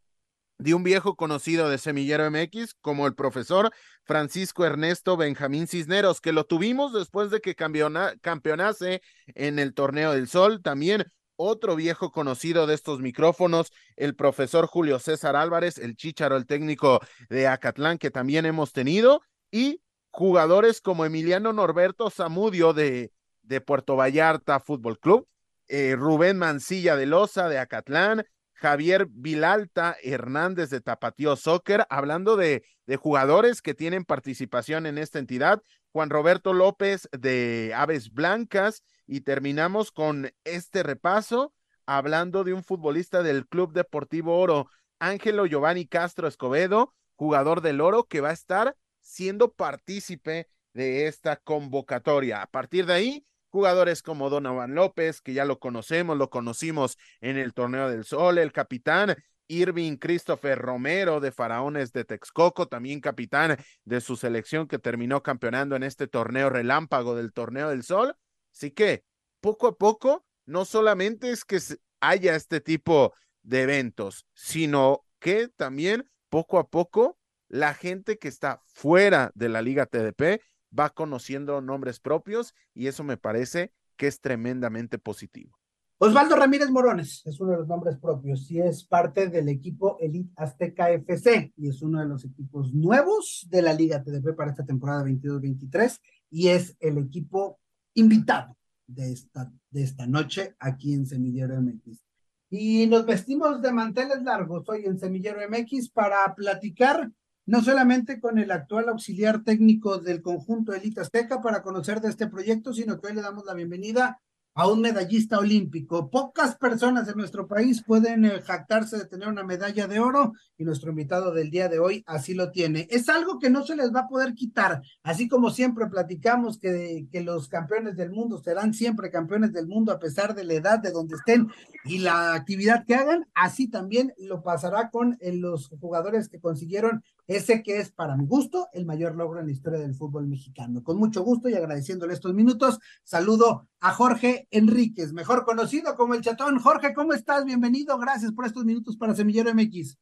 de 0.58 0.74
un 0.74 0.84
viejo 0.84 1.16
conocido 1.16 1.70
de 1.70 1.78
Semillero 1.78 2.30
MX 2.30 2.76
como 2.82 3.08
el 3.08 3.16
profesor 3.16 3.72
Francisco 4.04 4.66
Ernesto 4.66 5.18
Benjamín 5.18 5.68
Cisneros, 5.68 6.22
que 6.22 6.32
lo 6.32 6.46
tuvimos 6.46 6.94
después 6.94 7.32
de 7.32 7.42
que 7.42 7.56
campeonase 7.56 9.02
en 9.28 9.60
el 9.60 9.74
Torneo 9.74 10.14
del 10.14 10.28
Sol. 10.28 10.62
También 10.62 11.06
otro 11.36 11.76
viejo 11.76 12.12
conocido 12.12 12.68
de 12.68 12.76
estos 12.76 13.00
micrófonos, 13.00 13.72
el 13.96 14.16
profesor 14.16 14.68
Julio 14.68 15.00
César 15.00 15.36
Álvarez, 15.36 15.78
el 15.78 15.96
chicharo, 15.96 16.38
el 16.38 16.46
técnico 16.46 17.00
de 17.30 17.48
Acatlán, 17.48 17.98
que 17.98 18.12
también 18.12 18.46
hemos 18.46 18.72
tenido, 18.72 19.22
y 19.52 19.82
jugadores 20.12 20.80
como 20.82 21.06
Emiliano 21.06 21.54
Norberto 21.54 22.10
Zamudio 22.10 22.74
de, 22.74 23.12
de 23.42 23.62
Puerto 23.62 23.96
Vallarta 23.96 24.60
Fútbol 24.60 25.00
Club, 25.00 25.28
eh, 25.68 25.96
Rubén 25.98 26.38
Mancilla 26.38 26.96
de 26.96 27.06
Loza 27.06 27.50
de 27.50 27.58
Acatlán, 27.58 28.26
Javier 28.54 29.08
Vilalta 29.10 29.96
Hernández 30.02 30.70
de 30.70 30.82
Tapatío 30.82 31.36
Soccer, 31.36 31.86
hablando 31.90 32.36
de, 32.36 32.64
de, 32.86 32.96
jugadores 32.96 33.62
que 33.62 33.74
tienen 33.74 34.06
participación 34.06 34.86
en 34.86 34.98
esta 34.98 35.20
entidad, 35.20 35.62
Juan 35.92 36.10
Roberto 36.10 36.54
López 36.54 37.10
de 37.12 37.74
Aves 37.76 38.12
Blancas, 38.12 38.84
y 39.06 39.22
terminamos 39.22 39.92
con 39.92 40.32
este 40.44 40.84
repaso 40.84 41.54
hablando 41.86 42.44
de 42.44 42.54
un 42.54 42.64
futbolista 42.64 43.24
del 43.24 43.48
Club 43.48 43.74
Deportivo 43.74 44.40
Oro, 44.40 44.68
Ángelo 45.00 45.46
Giovanni 45.46 45.86
Castro 45.86 46.28
Escobedo, 46.28 46.94
jugador 47.16 47.62
del 47.62 47.82
Oro, 47.82 48.06
que 48.06 48.22
va 48.22 48.30
a 48.30 48.34
estar 48.34 48.76
siendo 49.02 49.52
partícipe 49.52 50.48
de 50.74 51.08
esta 51.08 51.36
convocatoria. 51.36 52.42
A 52.42 52.48
partir 52.48 52.86
de 52.86 52.94
ahí, 52.94 53.26
jugadores 53.54 54.02
como 54.02 54.32
Donovan 54.32 54.74
López, 54.74 55.22
que 55.22 55.34
ya 55.34 55.46
lo 55.46 55.60
conocemos, 55.60 56.18
lo 56.18 56.32
conocimos 56.32 56.98
en 57.22 57.38
el 57.38 57.54
Torneo 57.54 57.88
del 57.88 58.04
Sol, 58.04 58.40
el 58.40 58.52
capitán 58.52 59.16
Irving 59.48 59.98
Christopher 59.98 60.58
Romero 60.58 61.20
de 61.20 61.32
Faraones 61.32 61.94
de 61.94 62.04
Texcoco, 62.04 62.68
también 62.68 63.00
capitán 63.00 63.58
de 63.86 64.02
su 64.02 64.16
selección 64.16 64.68
que 64.68 64.80
terminó 64.80 65.22
campeonando 65.22 65.76
en 65.76 65.84
este 65.84 66.08
torneo 66.08 66.50
relámpago 66.50 67.16
del 67.16 67.32
Torneo 67.32 67.70
del 67.70 67.84
Sol. 67.84 68.16
Así 68.52 68.72
que 68.72 69.04
poco 69.40 69.68
a 69.68 69.78
poco, 69.78 70.26
no 70.48 70.66
solamente 70.66 71.30
es 71.30 71.46
que 71.46 71.60
haya 72.00 72.36
este 72.36 72.60
tipo 72.60 73.14
de 73.44 73.62
eventos, 73.62 74.26
sino 74.34 75.06
que 75.20 75.48
también 75.48 76.10
poco 76.30 76.58
a 76.58 76.68
poco 76.68 77.20
la 77.50 77.76
gente 77.76 78.18
que 78.18 78.30
está 78.30 78.64
fuera 78.66 79.32
de 79.36 79.50
la 79.50 79.62
Liga 79.62 79.86
TDP 79.86 80.42
va 80.78 80.90
conociendo 80.90 81.62
nombres 81.62 82.00
propios 82.00 82.54
y 82.74 82.88
eso 82.88 83.04
me 83.04 83.18
parece 83.18 83.72
que 83.96 84.08
es 84.08 84.20
tremendamente 84.20 84.98
positivo. 84.98 85.58
Osvaldo 86.00 86.36
Ramírez 86.36 86.70
Morones 86.70 87.22
es 87.26 87.40
uno 87.40 87.52
de 87.52 87.58
los 87.60 87.68
nombres 87.68 87.98
propios 87.98 88.52
y 88.52 88.60
es 88.60 88.84
parte 88.84 89.30
del 89.30 89.48
equipo 89.48 89.98
Elite 90.02 90.34
Azteca 90.36 90.92
FC 90.92 91.54
y 91.56 91.70
es 91.70 91.82
uno 91.82 92.02
de 92.02 92.08
los 92.08 92.26
equipos 92.26 92.74
nuevos 92.74 93.48
de 93.50 93.62
la 93.62 93.74
Liga 93.74 94.04
TDP 94.04 94.36
para 94.36 94.52
esta 94.52 94.66
temporada 94.66 95.06
22-23 95.06 96.00
y 96.30 96.50
es 96.50 96.76
el 96.80 96.98
equipo 96.98 97.60
invitado 97.94 98.58
de 98.88 99.14
esta, 99.14 99.52
de 99.70 99.84
esta 99.84 100.06
noche 100.06 100.56
aquí 100.60 100.94
en 100.94 101.06
Semillero 101.06 101.62
MX. 101.62 102.04
Y 102.50 102.86
nos 102.88 103.06
vestimos 103.06 103.62
de 103.62 103.72
manteles 103.72 104.22
largos 104.24 104.68
hoy 104.68 104.86
en 104.86 105.00
Semillero 105.00 105.40
MX 105.50 105.90
para 105.90 106.36
platicar 106.36 107.10
no 107.46 107.62
solamente 107.62 108.20
con 108.20 108.40
el 108.40 108.52
actual 108.52 108.90
auxiliar 108.90 109.44
técnico 109.44 109.98
del 110.00 110.22
conjunto 110.22 110.74
Elite 110.74 111.02
Azteca 111.02 111.42
para 111.42 111.62
conocer 111.62 112.02
de 112.02 112.10
este 112.10 112.28
proyecto, 112.28 112.74
sino 112.74 113.00
que 113.00 113.08
hoy 113.08 113.16
le 113.16 113.22
damos 113.22 113.46
la 113.46 113.54
bienvenida 113.54 114.20
a 114.56 114.68
un 114.68 114.82
medallista 114.82 115.40
olímpico. 115.40 116.10
Pocas 116.10 116.56
personas 116.56 117.08
en 117.08 117.18
nuestro 117.18 117.48
país 117.48 117.84
pueden 117.84 118.26
eh, 118.26 118.42
jactarse 118.42 118.98
de 118.98 119.06
tener 119.06 119.28
una 119.28 119.44
medalla 119.44 119.88
de 119.88 120.00
oro 120.00 120.34
y 120.58 120.64
nuestro 120.64 120.92
invitado 120.92 121.34
del 121.34 121.50
día 121.50 121.70
de 121.70 121.80
hoy 121.80 122.04
así 122.06 122.34
lo 122.34 122.52
tiene. 122.52 122.88
Es 122.92 123.10
algo 123.10 123.40
que 123.40 123.50
no 123.50 123.66
se 123.66 123.76
les 123.76 123.94
va 123.94 124.02
a 124.02 124.08
poder 124.08 124.36
quitar, 124.36 124.82
así 125.02 125.28
como 125.28 125.50
siempre 125.50 125.88
platicamos 125.88 126.60
que, 126.60 127.08
que 127.12 127.22
los 127.22 127.48
campeones 127.48 127.96
del 127.96 128.12
mundo 128.12 128.42
serán 128.44 128.74
siempre 128.74 129.10
campeones 129.10 129.54
del 129.54 129.68
mundo 129.68 129.92
a 129.92 130.00
pesar 130.00 130.36
de 130.36 130.44
la 130.44 130.54
edad 130.54 130.80
de 130.80 130.92
donde 130.92 131.16
estén 131.16 131.50
y 131.86 132.00
la 132.00 132.36
actividad 132.36 132.86
que 132.86 132.96
hagan, 132.96 133.26
así 133.34 133.68
también 133.68 134.14
lo 134.18 134.44
pasará 134.44 134.90
con 134.90 135.18
eh, 135.20 135.34
los 135.34 135.70
jugadores 135.70 136.30
que 136.30 136.40
consiguieron 136.40 137.04
ese 137.28 137.64
que 137.64 137.78
es 137.78 137.92
para 137.92 138.18
mi 138.18 138.26
gusto 138.26 138.68
el 138.74 138.86
mayor 138.86 139.16
logro 139.16 139.40
en 139.40 139.48
la 139.48 139.52
historia 139.52 139.80
del 139.80 139.96
fútbol 139.96 140.28
mexicano. 140.28 140.84
Con 140.84 140.98
mucho 140.98 141.24
gusto 141.24 141.50
y 141.50 141.54
agradeciéndole 141.54 142.14
estos 142.14 142.34
minutos, 142.34 142.80
saludo 143.04 143.68
a 143.80 143.92
Jorge 143.92 144.48
Enríquez, 144.52 145.14
mejor 145.14 145.46
conocido 145.46 145.96
como 145.96 146.14
el 146.14 146.22
Chatón. 146.22 146.60
Jorge, 146.60 146.94
¿cómo 146.94 147.14
estás? 147.14 147.46
Bienvenido, 147.46 147.98
gracias 147.98 148.32
por 148.34 148.46
estos 148.46 148.66
minutos 148.66 148.98
para 148.98 149.16
Semillero 149.16 149.54
MX. 149.54 149.98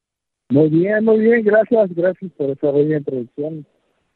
Muy 0.49 0.69
bien, 0.69 1.05
muy 1.05 1.19
bien, 1.19 1.43
gracias, 1.43 1.93
gracias 1.95 2.31
por 2.33 2.49
esa 2.49 2.71
bella 2.71 2.97
introducción. 2.97 3.65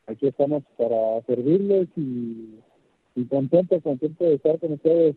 Aquí 0.08 0.28
estamos 0.28 0.64
para 0.78 1.22
servirles 1.26 1.88
y, 1.96 2.60
y 3.16 3.26
contento, 3.26 3.80
contento 3.82 4.24
de 4.24 4.36
estar 4.36 4.60
con 4.60 4.74
ustedes. 4.74 5.16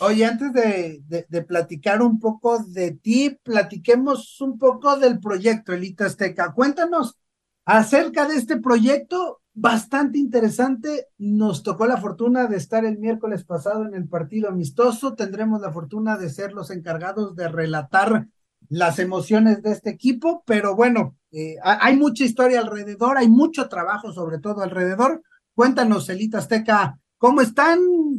Oye, 0.00 0.24
antes 0.24 0.52
de, 0.52 1.26
de, 1.28 1.42
platicar 1.42 2.02
un 2.02 2.18
poco 2.18 2.58
de 2.64 2.92
ti, 2.92 3.38
platiquemos 3.42 4.40
un 4.40 4.58
poco 4.58 4.96
del 4.96 5.20
proyecto 5.20 5.72
Elita 5.72 6.06
Azteca. 6.06 6.52
Cuéntanos 6.52 7.16
acerca 7.64 8.26
de 8.26 8.36
este 8.36 8.58
proyecto 8.58 9.40
bastante 9.54 10.18
interesante. 10.18 11.08
Nos 11.18 11.62
tocó 11.62 11.86
la 11.86 11.96
fortuna 11.96 12.46
de 12.46 12.56
estar 12.56 12.84
el 12.84 12.98
miércoles 12.98 13.44
pasado 13.44 13.86
en 13.86 13.94
el 13.94 14.08
partido 14.08 14.48
amistoso. 14.48 15.14
Tendremos 15.14 15.60
la 15.60 15.72
fortuna 15.72 16.16
de 16.16 16.30
ser 16.30 16.52
los 16.52 16.70
encargados 16.70 17.36
de 17.36 17.48
relatar 17.48 18.26
las 18.68 18.98
emociones 18.98 19.62
de 19.62 19.72
este 19.72 19.90
equipo, 19.90 20.42
pero 20.46 20.74
bueno, 20.74 21.16
eh, 21.32 21.56
hay 21.62 21.96
mucha 21.96 22.24
historia 22.24 22.60
alrededor, 22.60 23.18
hay 23.18 23.28
mucho 23.28 23.68
trabajo 23.68 24.12
sobre 24.12 24.38
todo 24.38 24.62
alrededor. 24.62 25.22
Cuéntanos, 25.54 26.08
Elita 26.08 26.38
Azteca, 26.38 26.98
¿cómo 27.18 27.40
están? 27.40 27.78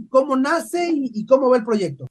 ¿Cómo 0.10 0.36
nace 0.36 0.91
y, 0.93 1.25
cómo 1.25 1.49
va 1.49 1.58
el 1.58 1.65
proyecto? 1.65 2.08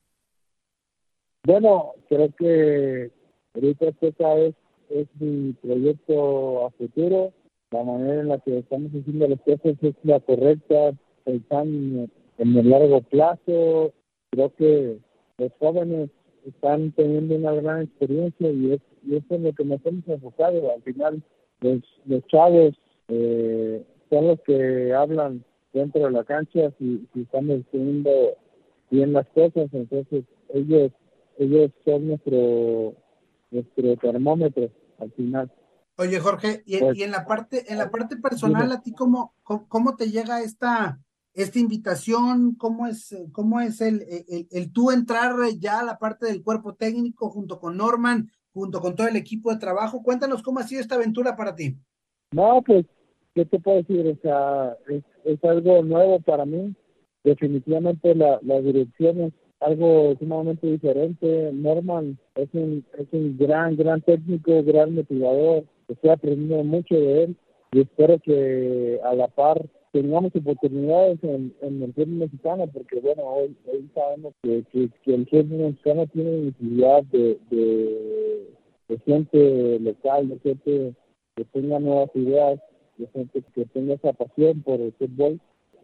Bueno, 1.44 1.92
creo 2.08 2.28
que 2.36 3.12
Elita 3.54 3.88
Azteca 3.88 4.34
es 4.36 4.54
es 4.90 5.06
mi 5.18 5.52
proyecto 5.54 6.66
a 6.66 6.70
futuro. 6.70 7.32
La 7.70 7.82
manera 7.82 8.20
en 8.20 8.28
la 8.28 8.38
que 8.38 8.58
estamos 8.58 8.90
haciendo 8.90 9.28
las 9.28 9.40
cosas 9.40 9.76
es 9.82 9.94
la 10.02 10.20
correcta, 10.20 10.92
pensando 11.24 12.08
en 12.38 12.56
el 12.56 12.70
largo 12.70 13.00
plazo. 13.02 13.92
Creo 14.30 14.54
que 14.56 14.98
los 15.38 15.52
jóvenes 15.58 16.10
están 16.46 16.92
teniendo 16.92 17.36
una 17.36 17.52
gran 17.52 17.82
experiencia 17.82 18.50
y, 18.50 18.72
es, 18.72 18.80
y 19.06 19.16
eso 19.16 19.34
es 19.34 19.40
lo 19.40 19.52
que 19.52 19.64
nos 19.64 19.84
hemos 19.84 20.06
enfocado. 20.06 20.72
Al 20.72 20.82
final, 20.82 21.22
los, 21.60 21.80
los 22.06 22.26
chavos 22.26 22.74
eh, 23.08 23.82
son 24.10 24.26
los 24.28 24.40
que 24.40 24.92
hablan 24.92 25.44
dentro 25.72 26.04
de 26.04 26.10
la 26.10 26.24
cancha 26.24 26.70
si, 26.78 27.06
si 27.12 27.22
estamos 27.22 27.60
haciendo 27.66 28.10
bien 28.90 29.12
las 29.12 29.26
cosas. 29.28 29.68
Entonces, 29.72 30.24
ellos 30.52 30.92
ellos 31.38 31.70
son 31.84 32.08
nuestro 32.08 32.94
nuestro 33.50 33.96
termómetro 33.96 34.70
al 34.98 35.12
final. 35.12 35.52
Oye, 35.96 36.18
Jorge, 36.18 36.62
y, 36.66 36.78
pues 36.78 37.00
en 37.00 37.12
la 37.12 37.24
parte, 37.24 37.70
en 37.72 37.78
la 37.78 37.90
parte 37.90 38.16
personal, 38.16 38.70
¿a 38.72 38.82
ti 38.82 38.92
cómo, 38.92 39.34
cómo, 39.42 39.94
te 39.94 40.10
llega 40.10 40.42
esta, 40.42 40.98
esta 41.34 41.58
invitación? 41.60 42.56
¿Cómo 42.56 42.88
es, 42.88 43.16
cómo 43.30 43.60
es 43.60 43.80
el, 43.80 44.04
el, 44.50 44.72
tú 44.72 44.90
entrar 44.90 45.34
ya 45.56 45.80
a 45.80 45.84
la 45.84 45.98
parte 45.98 46.26
del 46.26 46.42
cuerpo 46.42 46.74
técnico 46.74 47.30
junto 47.30 47.60
con 47.60 47.76
Norman, 47.76 48.28
junto 48.52 48.80
con 48.80 48.96
todo 48.96 49.06
el 49.06 49.14
equipo 49.14 49.52
de 49.52 49.60
trabajo? 49.60 50.02
Cuéntanos 50.02 50.42
cómo 50.42 50.58
ha 50.58 50.64
sido 50.64 50.80
esta 50.80 50.96
aventura 50.96 51.36
para 51.36 51.54
ti. 51.54 51.76
No, 52.32 52.60
pues, 52.66 52.86
¿qué 53.32 53.44
te 53.44 53.60
puedo 53.60 53.76
decir? 53.76 54.18
O 54.18 54.20
sea, 54.20 54.76
es, 54.88 55.04
es 55.24 55.44
algo 55.44 55.80
nuevo 55.84 56.18
para 56.20 56.44
mí. 56.44 56.74
Definitivamente 57.22 58.16
la, 58.16 58.40
la 58.42 58.60
dirección 58.60 59.20
es 59.20 59.32
algo 59.64 60.14
sumamente 60.18 60.66
diferente. 60.66 61.50
Norman 61.52 62.18
es 62.34 62.48
un, 62.52 62.84
es 62.98 63.06
un 63.12 63.36
gran, 63.38 63.76
gran 63.76 64.00
técnico, 64.02 64.62
gran 64.62 64.94
motivador. 64.94 65.64
Estoy 65.88 66.10
aprendiendo 66.10 66.62
mucho 66.64 66.94
de 66.94 67.24
él 67.24 67.36
y 67.72 67.80
espero 67.80 68.18
que 68.20 69.00
a 69.04 69.14
la 69.14 69.28
par 69.28 69.60
tengamos 69.92 70.34
oportunidades 70.34 71.18
en, 71.22 71.54
en 71.62 71.82
el 71.82 71.92
fútbol 71.94 72.16
mexicano, 72.16 72.66
porque 72.72 72.98
bueno, 73.00 73.22
hoy, 73.22 73.56
hoy 73.66 73.88
sabemos 73.94 74.34
que, 74.42 74.64
que, 74.72 75.14
el 75.14 75.26
fútbol 75.28 75.58
mexicano 75.58 76.06
tiene 76.08 76.30
necesidad 76.30 77.04
de, 77.04 77.38
de, 77.50 78.98
gente 79.06 79.78
local, 79.80 80.28
de 80.28 80.38
gente 80.40 80.94
que 81.36 81.44
tenga 81.44 81.78
nuevas 81.78 82.10
ideas, 82.14 82.60
de 82.98 83.06
gente 83.08 83.42
que 83.54 83.64
tenga 83.66 83.94
esa 83.94 84.12
pasión 84.12 84.62
por 84.62 84.80
el 84.80 84.92
fútbol. 84.94 85.40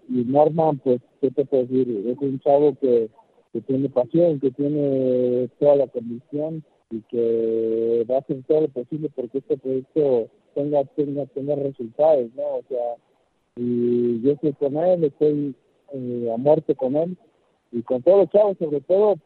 Y 0.08 0.24
Norman, 0.24 0.78
pues, 0.78 1.00
¿qué 1.20 1.30
te 1.30 1.44
puedo 1.44 1.66
decir? 1.66 2.04
Es 2.08 2.18
un 2.18 2.40
chavo 2.40 2.76
que 2.80 3.08
que 3.52 3.60
tiene 3.62 3.88
pasión, 3.88 4.40
que 4.40 4.50
tiene 4.50 5.48
toda 5.58 5.76
la 5.76 5.86
condición 5.88 6.64
y 6.90 7.00
que 7.02 8.06
va 8.10 8.16
a 8.16 8.20
hacer 8.20 8.42
todo 8.46 8.62
lo 8.62 8.68
posible 8.68 9.10
porque 9.14 9.38
este 9.38 9.56
proyecto 9.56 10.28
tenga, 10.54 10.84
tenga, 10.96 11.26
tenga 11.26 11.54
resultados, 11.56 12.30
¿no? 12.34 12.42
O 12.42 12.64
sea, 12.68 12.96
y 13.56 14.20
yo 14.22 14.32
estoy 14.32 14.52
con 14.54 14.76
él, 14.76 15.04
estoy 15.04 15.54
eh, 15.92 16.30
a 16.32 16.36
muerte 16.36 16.74
con 16.74 16.96
él 16.96 17.16
y 17.72 17.82
con 17.82 18.02
todos 18.02 18.20
los 18.20 18.30
chavos, 18.30 18.56
sobre 18.58 18.80
todo 18.80 19.16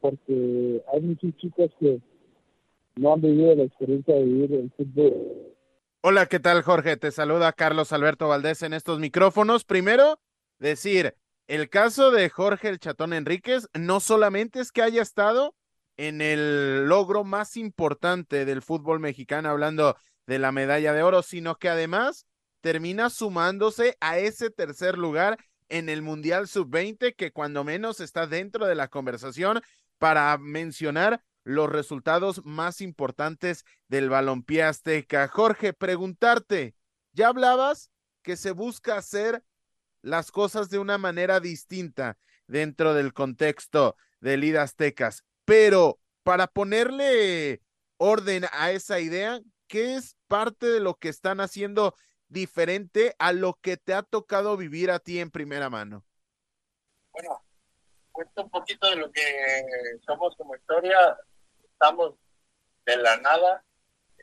porque 0.00 0.82
hay 0.92 1.00
muchos 1.00 1.36
chicos 1.36 1.70
que, 1.78 2.00
no 2.96 3.12
han 3.12 3.20
vivido 3.20 3.54
la 3.54 3.64
experiencia 3.64 4.14
de 4.14 4.24
vivir 4.24 4.52
el 4.52 4.70
fútbol. 4.76 5.14
Hola, 6.02 6.26
¿qué 6.26 6.40
tal, 6.40 6.62
Jorge? 6.62 6.96
Te 6.96 7.10
saluda 7.10 7.52
Carlos 7.52 7.92
Alberto 7.92 8.28
Valdés 8.28 8.62
en 8.62 8.72
estos 8.72 8.98
micrófonos. 8.98 9.64
Primero, 9.64 10.18
decir, 10.58 11.14
el 11.52 11.68
caso 11.68 12.10
de 12.10 12.30
Jorge 12.30 12.70
el 12.70 12.78
Chatón 12.78 13.12
Enríquez 13.12 13.68
no 13.74 14.00
solamente 14.00 14.58
es 14.58 14.72
que 14.72 14.80
haya 14.80 15.02
estado 15.02 15.54
en 15.98 16.22
el 16.22 16.86
logro 16.88 17.24
más 17.24 17.58
importante 17.58 18.46
del 18.46 18.62
fútbol 18.62 19.00
mexicano, 19.00 19.50
hablando 19.50 19.94
de 20.26 20.38
la 20.38 20.50
medalla 20.50 20.94
de 20.94 21.02
oro, 21.02 21.22
sino 21.22 21.56
que 21.56 21.68
además 21.68 22.26
termina 22.62 23.10
sumándose 23.10 23.98
a 24.00 24.16
ese 24.16 24.48
tercer 24.48 24.96
lugar 24.96 25.36
en 25.68 25.90
el 25.90 26.00
Mundial 26.00 26.48
Sub-20, 26.48 27.14
que 27.14 27.32
cuando 27.32 27.64
menos 27.64 28.00
está 28.00 28.26
dentro 28.26 28.64
de 28.64 28.74
la 28.74 28.88
conversación 28.88 29.60
para 29.98 30.38
mencionar 30.38 31.22
los 31.44 31.68
resultados 31.68 32.42
más 32.46 32.80
importantes 32.80 33.66
del 33.88 34.08
balompié 34.08 34.62
azteca. 34.62 35.28
Jorge, 35.28 35.74
preguntarte, 35.74 36.74
ya 37.12 37.28
hablabas 37.28 37.90
que 38.22 38.38
se 38.38 38.52
busca 38.52 38.96
hacer 38.96 39.44
las 40.02 40.30
cosas 40.30 40.68
de 40.68 40.78
una 40.78 40.98
manera 40.98 41.40
distinta 41.40 42.18
dentro 42.46 42.94
del 42.94 43.12
contexto 43.12 43.96
de 44.20 44.58
Aztecas, 44.58 45.24
pero 45.44 45.98
para 46.22 46.46
ponerle 46.46 47.62
orden 47.96 48.44
a 48.52 48.70
esa 48.70 49.00
idea, 49.00 49.40
¿qué 49.66 49.94
es 49.94 50.16
parte 50.28 50.66
de 50.66 50.80
lo 50.80 50.94
que 50.94 51.08
están 51.08 51.40
haciendo 51.40 51.94
diferente 52.28 53.14
a 53.18 53.32
lo 53.32 53.58
que 53.60 53.76
te 53.76 53.94
ha 53.94 54.02
tocado 54.02 54.56
vivir 54.56 54.90
a 54.90 54.98
ti 54.98 55.18
en 55.18 55.30
primera 55.30 55.70
mano? 55.70 56.04
Bueno, 57.12 57.44
cuento 58.10 58.42
un 58.44 58.50
poquito 58.50 58.88
de 58.88 58.96
lo 58.96 59.10
que 59.10 59.22
somos 60.06 60.34
como 60.36 60.54
historia. 60.56 61.16
Estamos 61.64 62.14
de 62.86 62.96
la 62.96 63.16
nada, 63.18 63.64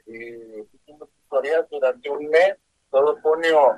eh, 0.06 0.66
hicimos 0.74 1.10
historias 1.22 1.70
durante 1.70 2.10
un 2.10 2.28
mes, 2.28 2.56
todo 2.90 3.20
junio 3.22 3.76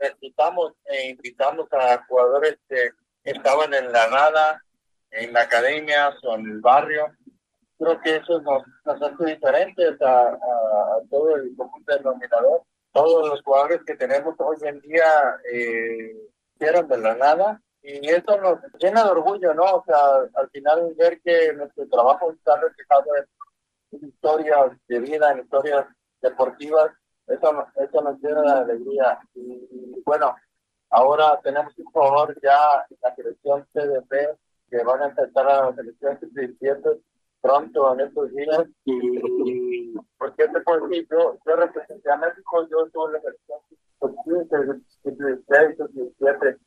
necesitamos 0.00 0.72
e 0.84 1.10
invitamos 1.10 1.66
a 1.72 2.04
jugadores 2.06 2.58
que 2.68 2.90
estaban 3.24 3.72
en 3.74 3.92
la 3.92 4.08
nada, 4.08 4.62
en 5.10 5.32
la 5.32 5.42
academia 5.42 6.14
o 6.22 6.34
en 6.34 6.46
el 6.46 6.60
barrio. 6.60 7.06
Creo 7.78 8.00
que 8.00 8.16
eso 8.16 8.40
nos, 8.42 8.62
nos 8.84 9.02
hace 9.02 9.24
diferentes 9.24 10.00
a, 10.02 10.38
todo 11.10 11.36
el 11.36 11.54
común 11.56 11.84
denominador. 11.86 12.62
Todos 12.92 13.28
los 13.28 13.42
jugadores 13.42 13.80
que 13.86 13.96
tenemos 13.96 14.34
hoy 14.38 14.56
en 14.62 14.80
día 14.80 15.40
eh, 15.50 16.14
de 16.58 16.98
la 16.98 17.14
nada 17.16 17.60
y 17.82 18.08
eso 18.08 18.40
nos 18.40 18.60
llena 18.78 19.02
de 19.02 19.10
orgullo, 19.10 19.52
¿no? 19.54 19.64
O 19.64 19.84
sea, 19.84 19.98
al 20.34 20.48
final 20.50 20.94
ver 20.96 21.20
que 21.20 21.52
nuestro 21.54 21.88
trabajo 21.88 22.30
está 22.30 22.56
reflejado 22.60 23.06
en 23.90 24.08
historias 24.08 24.70
de 24.86 25.00
vida, 25.00 25.32
en 25.32 25.40
historias 25.40 25.86
deportivas, 26.20 26.92
eso, 27.26 27.66
eso 27.76 28.02
nos 28.02 28.20
llena 28.20 28.42
de 28.42 28.50
alegría. 28.50 29.18
Y, 29.34 30.02
bueno, 30.04 30.36
ahora 30.90 31.40
tenemos 31.42 31.72
un 31.78 31.86
jugador 31.86 32.38
ya 32.42 32.84
la 33.00 33.14
selección 33.14 33.66
CDP 33.72 34.36
que 34.70 34.84
van 34.84 35.02
a 35.02 35.08
empezar 35.08 35.46
a 35.46 35.66
la 35.66 35.74
selección 35.74 36.18
sub 36.20 36.30
pronto 37.40 37.94
en 37.94 38.00
estos 38.00 38.30
días. 38.32 38.66
Y, 38.84 39.94
porque 40.18 40.48
te 40.48 40.60
puedo 40.60 40.88
decir, 40.88 41.06
yo, 41.10 41.38
yo 41.44 41.56
representé 41.56 42.10
a 42.10 42.16
México, 42.16 42.66
yo 42.68 42.86
estuve 42.86 43.06
en 43.06 43.12
la 43.12 43.20
selección 43.20 43.58
sub-17 44.00 46.58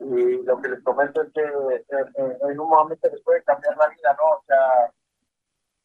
y 0.00 0.42
lo 0.42 0.60
que 0.60 0.68
les 0.68 0.82
comento 0.82 1.22
es 1.22 1.32
que 1.32 1.42
en, 1.42 2.60
un 2.60 2.68
momento 2.68 3.08
les 3.10 3.22
puede 3.22 3.42
cambiar 3.44 3.76
la 3.76 3.88
vida, 3.88 4.16
¿no? 4.18 4.24
O 4.36 4.42
sea, 4.46 4.92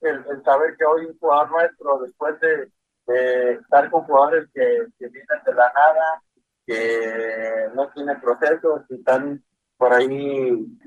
el, 0.01 0.25
el 0.29 0.43
saber 0.43 0.75
que 0.77 0.85
hoy 0.85 1.05
un 1.05 1.17
jugador 1.19 1.51
nuestro, 1.51 1.99
después 1.99 2.39
de, 2.39 2.71
de 3.09 3.53
estar 3.53 3.89
con 3.89 4.03
jugadores 4.03 4.47
que, 4.53 4.85
que, 4.99 5.07
vienen 5.07 5.43
de 5.43 5.53
la 5.53 5.71
nada, 5.73 6.21
que 6.65 7.69
no 7.73 7.89
tienen 7.89 8.21
procesos, 8.21 8.81
que 8.87 8.95
están 8.95 9.43
por 9.77 9.93
ahí 9.93 10.07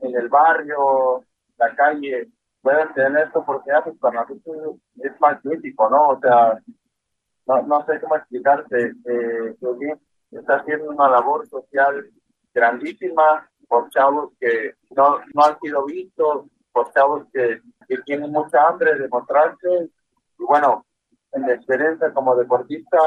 en 0.03 0.17
el 0.17 0.29
barrio, 0.29 1.25
la 1.59 1.75
calle, 1.75 2.29
puedan 2.61 2.95
tener 2.95 3.27
esta 3.27 3.41
oportunidad, 3.41 3.83
pues 3.83 3.99
para 3.99 4.21
nosotros 4.21 4.77
es 4.99 5.21
magnífico, 5.21 5.91
¿no? 5.91 6.09
O 6.11 6.21
sea, 6.21 6.59
no, 7.47 7.63
no 7.63 7.85
sé 7.87 8.01
cómo 8.01 8.17
explicarte, 8.17 8.93
eh, 9.05 9.57
está 10.31 10.57
haciendo 10.57 10.91
una 10.91 11.09
labor 11.09 11.49
social 11.49 12.09
grandísima 12.55 13.51
por 13.67 13.91
chavos 13.91 14.33
que 14.39 14.75
no, 14.91 15.19
no 15.35 15.45
han 15.45 15.59
sido 15.59 15.85
vistos, 15.87 16.47
por 16.71 16.93
chavos 16.93 17.27
que, 17.33 17.61
que 17.89 17.99
tienen 18.03 18.31
mucha 18.31 18.69
hambre 18.69 18.95
de 18.97 19.09
mostrarse. 19.09 19.91
Y 20.39 20.45
bueno, 20.45 20.85
en 21.33 21.43
la 21.43 21.55
experiencia 21.55 22.13
como 22.13 22.37
deportista, 22.37 22.99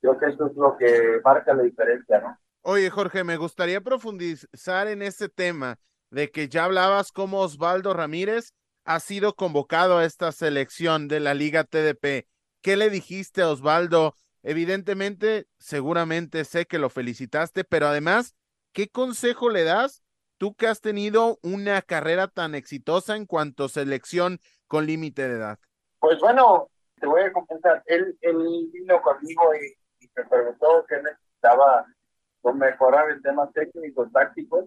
creo 0.00 0.18
que 0.18 0.26
eso 0.26 0.46
es 0.46 0.56
lo 0.56 0.76
que 0.76 1.20
marca 1.24 1.54
la 1.54 1.62
diferencia, 1.62 2.20
¿no? 2.20 2.38
Oye, 2.62 2.90
Jorge, 2.90 3.22
me 3.22 3.36
gustaría 3.36 3.80
profundizar 3.80 4.88
en 4.88 5.02
ese 5.02 5.28
tema 5.28 5.78
de 6.10 6.30
que 6.30 6.48
ya 6.48 6.64
hablabas 6.64 7.12
como 7.12 7.40
Osvaldo 7.40 7.94
Ramírez 7.94 8.54
ha 8.84 9.00
sido 9.00 9.34
convocado 9.34 9.98
a 9.98 10.04
esta 10.04 10.32
selección 10.32 11.08
de 11.08 11.20
la 11.20 11.34
Liga 11.34 11.64
TDP. 11.64 12.26
¿Qué 12.62 12.76
le 12.76 12.90
dijiste 12.90 13.42
a 13.42 13.50
Osvaldo? 13.50 14.14
Evidentemente, 14.42 15.46
seguramente 15.58 16.44
sé 16.44 16.66
que 16.66 16.78
lo 16.78 16.88
felicitaste, 16.88 17.64
pero 17.64 17.88
además, 17.88 18.36
¿qué 18.72 18.88
consejo 18.88 19.50
le 19.50 19.64
das 19.64 20.02
tú 20.38 20.54
que 20.54 20.68
has 20.68 20.80
tenido 20.80 21.38
una 21.42 21.82
carrera 21.82 22.28
tan 22.28 22.54
exitosa 22.54 23.16
en 23.16 23.26
cuanto 23.26 23.64
a 23.64 23.68
selección 23.68 24.40
con 24.68 24.86
límite 24.86 25.28
de 25.28 25.34
edad? 25.34 25.58
Pues 25.98 26.20
bueno, 26.20 26.68
te 26.98 27.06
voy 27.06 27.22
a 27.22 27.32
comentar, 27.32 27.82
él, 27.86 28.16
él 28.20 28.68
vino 28.72 29.00
conmigo 29.02 29.54
y, 29.54 29.76
me 30.14 30.24
preguntó 30.24 30.84
qué 30.88 30.96
necesitaba 31.02 31.84
mejorar 32.54 33.10
en 33.10 33.20
temas 33.22 33.52
técnicos, 33.52 34.10
tácticos, 34.12 34.64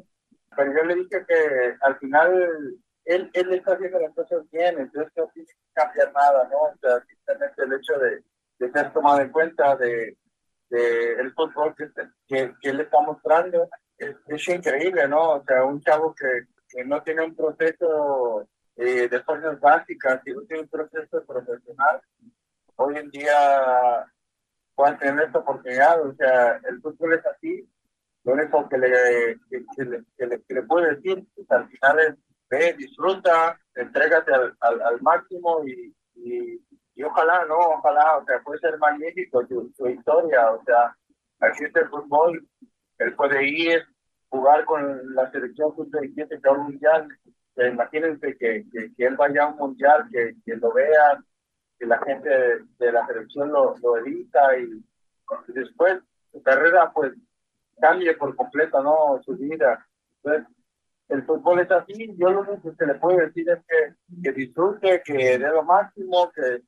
pero 0.55 0.73
yo 0.73 0.83
le 0.83 0.95
dije 0.95 1.25
que 1.27 1.75
al 1.81 1.97
final 1.97 2.75
él, 3.05 3.31
él 3.33 3.53
está 3.53 3.73
haciendo 3.73 3.99
las 3.99 4.13
cosas 4.13 4.43
bien, 4.51 4.79
entonces 4.79 5.11
no 5.15 5.27
tiene 5.33 5.47
que 5.47 5.53
cambiar 5.73 6.13
nada, 6.13 6.47
¿no? 6.49 6.57
O 6.57 6.77
sea, 6.79 7.03
simplemente 7.05 7.63
el 7.63 7.73
hecho 7.73 7.93
de, 7.99 8.23
de 8.59 8.71
ser 8.71 8.93
tomado 8.93 9.21
en 9.21 9.31
cuenta 9.31 9.75
de, 9.77 10.17
de 10.69 11.13
el 11.13 11.33
fútbol 11.33 11.73
que, 11.75 11.89
que, 12.27 12.53
que 12.61 12.69
él 12.69 12.81
está 12.81 13.01
mostrando 13.01 13.69
es, 13.97 14.15
es, 14.27 14.47
increíble, 14.49 15.07
¿no? 15.07 15.35
O 15.35 15.43
sea, 15.43 15.63
un 15.63 15.81
chavo 15.81 16.13
que, 16.13 16.47
que 16.69 16.85
no 16.85 17.01
tiene 17.01 17.23
un 17.23 17.35
proceso 17.35 18.47
eh, 18.79 19.09
de 19.09 19.23
fuerzas 19.23 19.59
básicas, 19.59 20.21
y 20.25 20.31
no 20.31 20.41
tiene 20.43 20.63
un 20.63 20.69
proceso 20.69 21.23
profesional, 21.25 22.01
hoy 22.75 22.95
en 22.95 23.09
día 23.09 24.05
pueden 24.73 24.97
tener 24.97 25.25
esta 25.25 25.39
oportunidad. 25.39 26.01
O 26.07 26.15
sea, 26.15 26.61
el 26.69 26.81
fútbol 26.81 27.13
es 27.13 27.25
así. 27.25 27.69
Lo 28.23 28.33
único 28.33 28.69
que 28.69 28.77
le, 28.77 28.89
que, 29.49 29.83
le, 29.83 30.03
que 30.17 30.25
le, 30.25 30.41
que 30.43 30.53
le 30.53 30.63
puedo 30.63 30.85
decir 30.85 31.25
pues, 31.35 31.51
al 31.51 31.67
final 31.67 31.99
es 31.99 32.15
ve, 32.49 32.73
disfruta, 32.77 33.59
entrégate 33.75 34.33
al, 34.33 34.55
al, 34.61 34.81
al 34.81 35.01
máximo 35.01 35.63
y, 35.65 35.93
y, 36.15 36.61
y, 36.95 37.03
ojalá, 37.03 37.45
¿no? 37.45 37.57
Ojalá, 37.57 38.17
o 38.17 38.25
sea, 38.25 38.41
puede 38.43 38.59
ser 38.59 38.77
magnífico 38.77 39.45
su, 39.47 39.71
su 39.77 39.89
historia. 39.89 40.51
O 40.51 40.63
sea, 40.63 40.95
aquí 41.39 41.63
el 41.63 41.89
fútbol. 41.89 42.47
Él 42.97 43.15
puede 43.15 43.45
ir, 43.47 43.83
jugar 44.29 44.65
con 44.65 45.15
la 45.15 45.31
selección 45.31 45.75
sub-17 45.75 46.41
que 46.41 46.51
mundial. 46.51 47.07
Imagínense 47.67 48.37
que, 48.37 48.65
que, 48.71 49.05
él 49.05 49.15
vaya 49.17 49.43
a 49.43 49.47
un 49.47 49.57
mundial, 49.57 50.07
que, 50.11 50.35
que 50.45 50.55
lo 50.55 50.71
vean, 50.73 51.25
que 51.77 51.85
la 51.85 51.99
gente 51.99 52.29
de, 52.29 52.91
la 52.91 53.05
selección 53.07 53.51
lo, 53.51 53.75
lo 53.81 53.97
edita 53.97 54.57
y, 54.57 54.83
después 55.47 55.99
su 56.31 56.41
carrera 56.41 56.91
pues 56.91 57.13
cambie 57.79 58.15
por 58.15 58.35
completo, 58.35 58.81
¿no? 58.81 59.21
Su 59.23 59.35
vida. 59.35 59.85
Entonces, 60.23 60.47
el 61.09 61.23
fútbol 61.23 61.59
es 61.59 61.71
así, 61.71 62.15
yo 62.17 62.29
lo 62.29 62.41
único 62.41 62.75
que 62.75 62.85
le 62.85 62.95
puede 62.95 63.25
decir 63.25 63.49
es 63.49 63.59
que, 63.67 63.95
que 64.23 64.31
disfrute, 64.31 65.01
que 65.03 65.37
dé 65.39 65.49
lo 65.49 65.63
máximo, 65.63 66.31
que, 66.31 66.61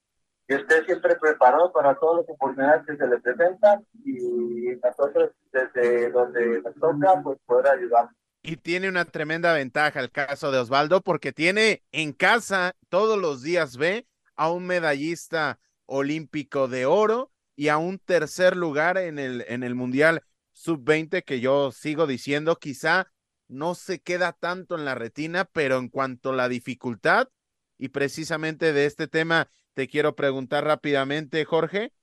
que 0.48 0.56
esté 0.56 0.84
siempre 0.86 1.16
preparado 1.16 1.72
para 1.72 1.96
todas 1.96 2.26
las 2.26 2.36
oportunidades 2.36 2.86
que 2.86 2.98
se 2.98 3.08
le 3.08 3.20
presentan 3.20 3.86
y 4.04 4.76
nosotros 4.84 5.32
desde 5.52 6.12
donde 6.12 6.62
nos 6.62 6.76
toca 6.76 7.22
pues 7.24 7.40
poder 7.46 7.68
ayudar. 7.68 8.10
Y 8.44 8.58
tiene 8.58 8.90
una 8.90 9.06
tremenda 9.06 9.54
ventaja 9.54 10.00
el 10.00 10.12
caso 10.12 10.52
de 10.52 10.60
Osvaldo 10.60 11.02
porque 11.02 11.32
tiene 11.32 11.84
en 11.92 12.12
casa 12.14 12.76
todos 12.90 13.20
los 13.20 13.44
días 13.44 13.78
ve 13.78 14.08
a 14.36 14.52
un 14.52 14.66
medallista 14.66 15.60
olímpico 15.86 16.68
de 16.68 16.86
oro 16.86 17.32
y 17.56 17.68
a 17.68 17.78
un 17.78 18.00
tercer 18.00 18.56
lugar 18.58 18.98
en 18.98 19.20
el, 19.20 19.46
en 19.48 19.62
el 19.62 19.76
Mundial 19.76 20.24
Sub-20 20.54 21.24
que 21.24 21.40
yo 21.40 21.72
sigo 21.72 22.08
diciendo, 22.08 22.58
quizá 22.58 23.12
no 23.48 23.76
se 23.76 24.00
queda 24.00 24.34
tanto 24.34 24.76
en 24.76 24.86
la 24.86 24.96
retina, 24.96 25.46
pero 25.46 25.78
en 25.78 25.90
cuanto 25.90 26.32
a 26.32 26.36
la 26.36 26.50
dificultad, 26.50 27.28
y 27.78 27.90
precisamente 27.90 28.74
de 28.74 28.86
este 28.86 29.08
tema 29.08 29.50
te 29.74 29.88
quiero 29.88 30.16
preguntar 30.16 30.64
rápidamente, 30.64 31.44
Jorge, 31.46 31.94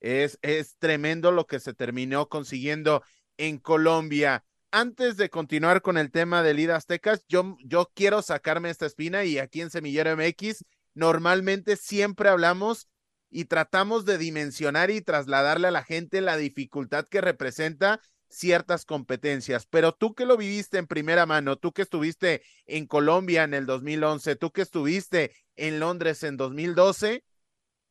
es, 0.00 0.38
es 0.42 0.76
tremendo 0.78 1.32
lo 1.32 1.46
que 1.46 1.60
se 1.60 1.74
terminó 1.74 2.28
consiguiendo 2.28 3.02
en 3.36 3.58
Colombia. 3.58 4.44
Antes 4.76 5.16
de 5.16 5.30
continuar 5.30 5.82
con 5.82 5.96
el 5.98 6.10
tema 6.10 6.42
de 6.42 6.52
Lida 6.52 6.74
Aztecas, 6.74 7.24
yo, 7.28 7.56
yo 7.64 7.92
quiero 7.94 8.22
sacarme 8.22 8.70
esta 8.70 8.86
espina 8.86 9.24
y 9.24 9.38
aquí 9.38 9.60
en 9.60 9.70
Semillero 9.70 10.16
MX 10.16 10.64
normalmente 10.94 11.76
siempre 11.76 12.28
hablamos 12.28 12.88
y 13.30 13.44
tratamos 13.44 14.04
de 14.04 14.18
dimensionar 14.18 14.90
y 14.90 15.00
trasladarle 15.00 15.68
a 15.68 15.70
la 15.70 15.84
gente 15.84 16.20
la 16.20 16.36
dificultad 16.36 17.06
que 17.06 17.20
representa 17.20 18.00
ciertas 18.28 18.84
competencias, 18.84 19.64
pero 19.64 19.92
tú 19.92 20.12
que 20.16 20.26
lo 20.26 20.36
viviste 20.36 20.78
en 20.78 20.88
primera 20.88 21.24
mano, 21.24 21.54
tú 21.54 21.72
que 21.72 21.82
estuviste 21.82 22.42
en 22.66 22.88
Colombia 22.88 23.44
en 23.44 23.54
el 23.54 23.66
2011, 23.66 24.34
tú 24.34 24.50
que 24.50 24.62
estuviste 24.62 25.30
en 25.54 25.78
Londres 25.78 26.24
en 26.24 26.36
2012, 26.36 27.22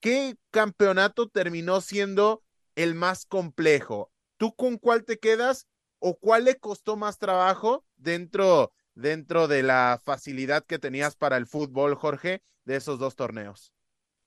¿qué 0.01 0.35
campeonato 0.51 1.29
terminó 1.29 1.79
siendo 1.79 2.43
el 2.75 2.93
más 2.93 3.25
complejo? 3.25 4.11
¿Tú 4.35 4.53
con 4.53 4.77
cuál 4.77 5.05
te 5.05 5.17
quedas 5.17 5.69
o 6.05 6.15
cuál 6.15 6.43
le 6.43 6.59
costó 6.59 6.97
más 6.97 7.17
trabajo 7.17 7.85
dentro, 7.95 8.73
dentro 8.93 9.47
de 9.47 9.63
la 9.63 10.01
facilidad 10.03 10.65
que 10.65 10.77
tenías 10.77 11.15
para 11.15 11.37
el 11.37 11.47
fútbol, 11.47 11.95
Jorge, 11.95 12.43
de 12.65 12.75
esos 12.75 12.99
dos 12.99 13.15
torneos? 13.15 13.73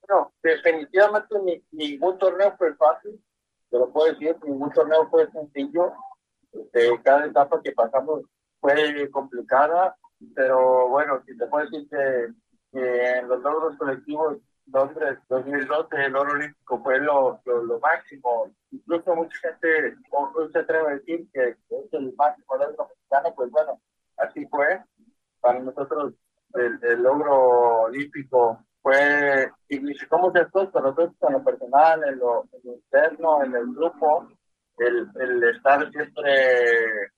No, 0.08 0.32
definitivamente 0.42 1.34
ningún 1.72 2.16
torneo 2.18 2.56
fue 2.56 2.74
fácil, 2.76 3.22
te 3.68 3.78
lo 3.78 3.92
puedo 3.92 4.10
decir, 4.10 4.34
ningún 4.44 4.72
torneo 4.72 5.06
fue 5.10 5.30
sencillo. 5.30 5.92
Este, 6.50 6.98
cada 7.02 7.26
etapa 7.26 7.60
que 7.62 7.72
pasamos 7.72 8.22
fue 8.58 9.10
complicada, 9.10 9.98
pero 10.34 10.88
bueno, 10.88 11.22
si 11.26 11.36
te 11.36 11.46
puedo 11.46 11.68
decir 11.68 11.86
que, 11.90 12.32
en 12.72 13.28
los 13.28 13.42
logros 13.42 13.76
colectivos 13.76 14.38
Londres 14.72 15.18
2012 15.28 15.96
el 15.96 16.16
oro 16.16 16.32
olímpico 16.32 16.82
fue 16.82 16.98
lo, 16.98 17.40
lo, 17.44 17.80
máximo. 17.80 18.50
Incluso 18.70 19.14
mucha 19.14 19.38
gente 19.40 19.96
se 20.52 20.58
atreve 20.58 20.88
a 20.88 20.94
decir 20.96 21.28
que 21.32 21.48
es 21.50 21.92
el 21.92 22.14
máximo 22.16 22.56
logro 22.56 22.88
mexicano, 22.88 23.34
pues 23.34 23.50
bueno, 23.50 23.80
así 24.16 24.46
fue. 24.46 24.82
Para 25.40 25.60
nosotros 25.60 26.14
el, 26.54 26.78
el 26.82 27.02
logro 27.02 27.82
olímpico 27.82 28.58
fue, 28.82 29.50
significó 29.68 30.18
muchas 30.18 30.50
cosas 30.50 30.70
para 30.70 30.86
nosotros 30.86 31.16
en 31.20 31.32
lo 31.32 31.44
personal, 31.44 32.04
en 32.04 32.18
lo, 32.18 32.44
interno, 32.62 33.42
en 33.42 33.54
el 33.54 33.66
grupo, 33.74 34.28
el, 34.78 35.08
el 35.20 35.44
estar 35.44 35.90
siempre 35.90 37.10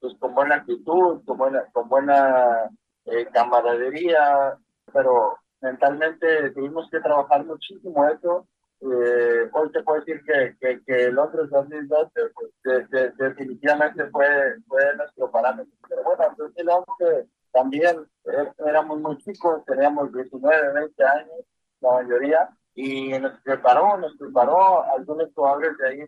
pues, 0.00 0.14
con 0.18 0.34
buena 0.34 0.56
actitud, 0.56 1.24
con 1.24 1.38
buena, 1.38 1.64
con 1.72 1.88
buena 1.88 2.70
eh, 3.06 3.26
camaradería, 3.32 4.56
pero 4.92 5.38
mentalmente 5.60 6.50
tuvimos 6.50 6.88
que 6.90 7.00
trabajar 7.00 7.44
muchísimo 7.44 8.06
eso. 8.08 8.46
Eh, 8.80 9.48
hoy 9.52 9.72
te 9.72 9.82
puedo 9.82 10.00
decir 10.00 10.22
que, 10.24 10.80
que, 10.84 11.08
otro 11.16 11.46
2012 11.46 12.10
pues, 12.34 12.90
definitivamente 13.16 14.06
fue, 14.10 14.56
fue 14.68 14.96
nuestro 14.96 15.30
parámetro. 15.30 15.72
Pero 15.88 16.02
bueno, 16.04 16.24
entonces 16.28 16.66
también 17.52 18.06
eh, 18.26 18.52
éramos 18.66 19.00
muy 19.00 19.16
chicos, 19.18 19.64
teníamos 19.64 20.12
19, 20.12 20.72
20 20.74 21.04
años, 21.04 21.44
la 21.80 21.92
mayoría, 21.92 22.50
y 22.74 23.18
nos 23.18 23.40
preparó, 23.40 23.96
nos 23.96 24.14
preparó, 24.18 24.84
algunos 24.92 25.32
jugadores 25.34 25.78
de 25.78 25.88
ahí 25.88 25.98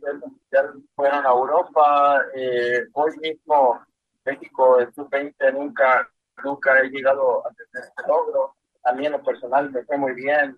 ya 0.53 0.71
fueron 0.95 1.25
a 1.25 1.31
Europa, 1.31 2.23
eh, 2.35 2.85
hoy 2.93 3.17
mismo 3.17 3.81
México 4.27 4.79
en 4.79 4.93
su 4.93 5.09
20 5.09 5.53
nunca, 5.53 6.07
nunca 6.45 6.79
he 6.81 6.91
llegado 6.91 7.47
a 7.47 7.51
tener 7.55 7.89
este 7.89 8.07
logro, 8.07 8.55
a 8.85 8.93
mí 8.93 9.07
en 9.07 9.13
lo 9.13 9.23
personal 9.23 9.71
me 9.71 9.85
fue 9.85 9.97
muy 9.97 10.15
bien, 10.15 10.57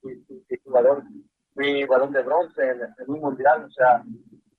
fui, 0.00 0.24
jugador, 0.64 1.02
fui 1.54 1.84
balón 1.84 2.12
de 2.12 2.22
bronce 2.22 2.70
en, 2.70 2.80
un 3.06 3.20
mundial, 3.20 3.64
o 3.64 3.70
sea, 3.70 4.02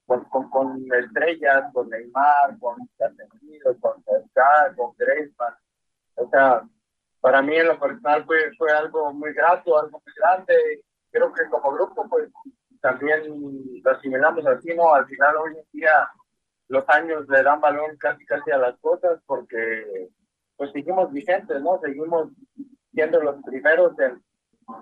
con, 0.05 0.49
con, 0.49 0.85
estrellas, 0.93 1.71
con 1.73 1.89
Neymar, 1.89 2.57
con 2.59 2.77
Casemiro, 2.97 3.77
con 3.79 4.03
Oscar, 4.05 4.75
con 4.75 4.93
Griezmann, 4.97 5.53
o 6.15 6.29
sea, 6.29 6.63
para 7.19 7.41
mí 7.41 7.55
en 7.55 7.67
lo 7.67 7.79
personal 7.79 8.25
fue, 8.25 8.37
fue 8.57 8.71
algo 8.71 9.13
muy 9.13 9.33
grato, 9.33 9.77
algo 9.77 10.01
muy 10.03 10.13
grande. 10.15 10.81
Creo 11.11 11.33
que 11.33 11.45
como 11.49 11.71
grupo, 11.73 12.07
pues 12.09 12.29
también 12.81 13.21
lo 13.83 13.91
asimilamos 13.91 14.45
así, 14.45 14.73
¿no? 14.75 14.93
Al 14.93 15.05
final, 15.07 15.35
hoy 15.37 15.57
en 15.57 15.65
día, 15.71 16.09
los 16.67 16.87
años 16.89 17.27
le 17.27 17.43
dan 17.43 17.61
valor 17.61 17.97
casi 17.97 18.25
casi 18.25 18.51
a 18.51 18.57
las 18.57 18.77
cosas 18.79 19.19
porque, 19.25 20.09
pues 20.55 20.71
seguimos 20.71 21.11
vigentes, 21.11 21.61
¿no? 21.61 21.79
Seguimos 21.81 22.29
siendo 22.97 23.21
los 23.21 23.35
primeros 23.43 23.93
en, 23.99 24.15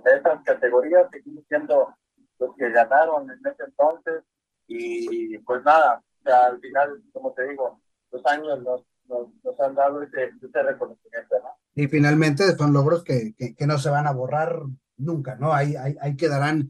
de 0.05 0.17
esas 0.17 0.41
categorías, 0.43 1.07
seguimos 1.11 1.43
siendo 1.49 1.93
los 2.39 2.55
que 2.55 2.69
ganaron 2.69 3.29
en 3.29 3.39
ese 3.45 3.63
entonces. 3.65 4.23
Y 4.67 5.37
pues 5.39 5.61
nada, 5.65 6.01
al 6.23 6.61
final, 6.61 7.03
como 7.11 7.33
te 7.33 7.45
digo, 7.49 7.81
los 8.11 8.25
años 8.25 8.63
nos 8.63 8.85
nos, 9.07 9.59
han 9.59 9.75
dado 9.75 10.01
ese, 10.01 10.31
reconocimiento. 10.41 11.35
Y 11.75 11.87
finalmente 11.87 12.55
son 12.55 12.73
logros 12.73 13.03
que, 13.03 13.35
que, 13.35 13.67
no 13.67 13.77
se 13.77 13.89
van 13.89 14.07
a 14.07 14.13
borrar 14.13 14.61
nunca, 14.97 15.35
¿no? 15.35 15.53
Ahí, 15.53 15.75
ahí, 15.75 15.95
ahí 16.01 16.15
quedarán 16.15 16.69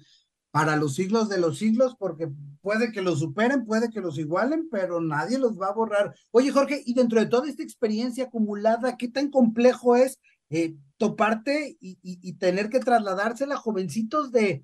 para 0.51 0.75
los 0.75 0.95
siglos 0.95 1.29
de 1.29 1.37
los 1.37 1.57
siglos, 1.57 1.95
porque 1.97 2.29
puede 2.61 2.91
que 2.91 3.01
los 3.01 3.19
superen, 3.19 3.65
puede 3.65 3.89
que 3.89 4.01
los 4.01 4.17
igualen, 4.17 4.67
pero 4.69 4.99
nadie 4.99 5.37
los 5.37 5.59
va 5.59 5.67
a 5.67 5.73
borrar. 5.73 6.15
Oye, 6.31 6.51
Jorge, 6.51 6.81
y 6.85 6.93
dentro 6.93 7.19
de 7.19 7.27
toda 7.27 7.47
esta 7.47 7.63
experiencia 7.63 8.25
acumulada, 8.25 8.97
¿qué 8.97 9.07
tan 9.07 9.29
complejo 9.29 9.95
es 9.95 10.19
eh, 10.49 10.75
toparte 10.97 11.77
y, 11.79 12.33
tener 12.37 12.69
que 12.69 12.79
trasladársela 12.79 13.55
a 13.55 13.59
jovencitos 13.59 14.31
de 14.31 14.63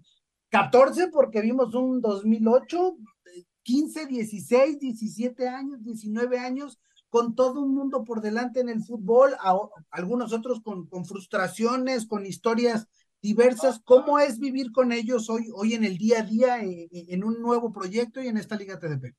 14, 0.49 1.09
porque 1.09 1.41
vimos 1.41 1.73
un 1.75 2.01
2008, 2.01 2.97
15, 3.63 4.05
16, 4.07 4.79
17 4.79 5.47
años, 5.47 5.83
19 5.83 6.39
años, 6.39 6.79
con 7.09 7.35
todo 7.35 7.61
un 7.61 7.75
mundo 7.75 8.03
por 8.03 8.21
delante 8.21 8.61
en 8.61 8.69
el 8.69 8.83
fútbol, 8.83 9.35
algunos 9.89 10.33
otros 10.33 10.61
con, 10.61 10.87
frustraciones, 11.05 12.07
con 12.07 12.25
historias 12.25 12.87
diversas. 13.21 13.81
¿Cómo 13.83 14.17
es 14.19 14.39
vivir 14.39 14.71
con 14.71 14.91
ellos 14.91 15.29
hoy, 15.29 15.49
hoy 15.53 15.73
en 15.73 15.83
el 15.83 15.97
día 15.97 16.19
a 16.19 16.23
día, 16.23 16.63
eh, 16.63 16.87
eh, 16.91 17.05
en, 17.09 17.23
un 17.23 17.41
nuevo 17.41 17.71
proyecto 17.71 18.21
y 18.21 18.27
en 18.27 18.37
esta 18.37 18.55
Liga 18.55 18.79
TDP? 18.79 19.13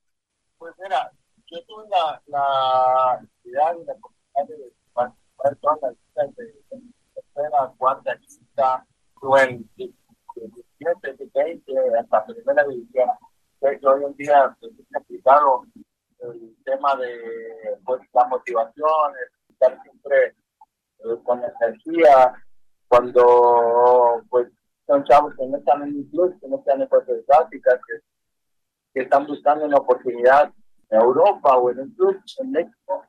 Pues 0.59 0.75
mira, 0.83 1.12
yo 1.51 1.59
tuve 1.66 1.85
la, 1.88 2.22
la 2.27 3.29
y 3.44 3.51
la 3.51 3.72
oportunidad 3.72 4.48
de 4.48 4.72
participar 4.94 5.53
en 5.53 5.59
todas 5.61 5.96
las 6.14 6.35
de, 6.35 6.62
tercera, 7.42 7.72
cuarta, 7.76 8.18
quinta, 8.18 8.87
en 9.40 9.68
17, 9.76 11.31
20, 11.35 11.72
hasta 11.98 12.26
primera 12.26 12.64
división. 12.64 13.09
Que 13.61 13.78
hoy 13.87 14.05
en 14.05 14.16
día 14.16 14.57
es 14.61 14.70
complicado 14.92 15.64
el 16.20 16.57
tema 16.64 16.96
de 16.96 17.78
pues, 17.85 18.00
la 18.12 18.26
motivación, 18.26 19.12
estar 19.48 19.81
siempre 19.83 20.35
eh, 20.98 21.16
con 21.24 21.42
energía, 21.61 22.35
cuando 22.88 24.22
pues 24.28 24.48
son 24.87 25.05
chavos 25.05 25.35
que 25.37 25.46
no 25.46 25.59
están 25.59 25.83
en 25.83 25.96
un 25.96 26.11
club, 26.11 26.38
que 26.40 26.48
no 26.48 26.57
están 26.57 26.83
en 26.83 26.88
fuerzas 26.88 27.24
básicas, 27.26 27.81
que, 27.87 28.00
que 28.94 29.02
están 29.02 29.26
buscando 29.26 29.64
una 29.64 29.78
oportunidad 29.78 30.52
en 30.90 31.00
Europa 31.00 31.57
o 31.57 31.70
en 31.70 31.81
un 31.81 31.94
club 31.94 32.20
en 32.38 32.50
México, 32.50 33.07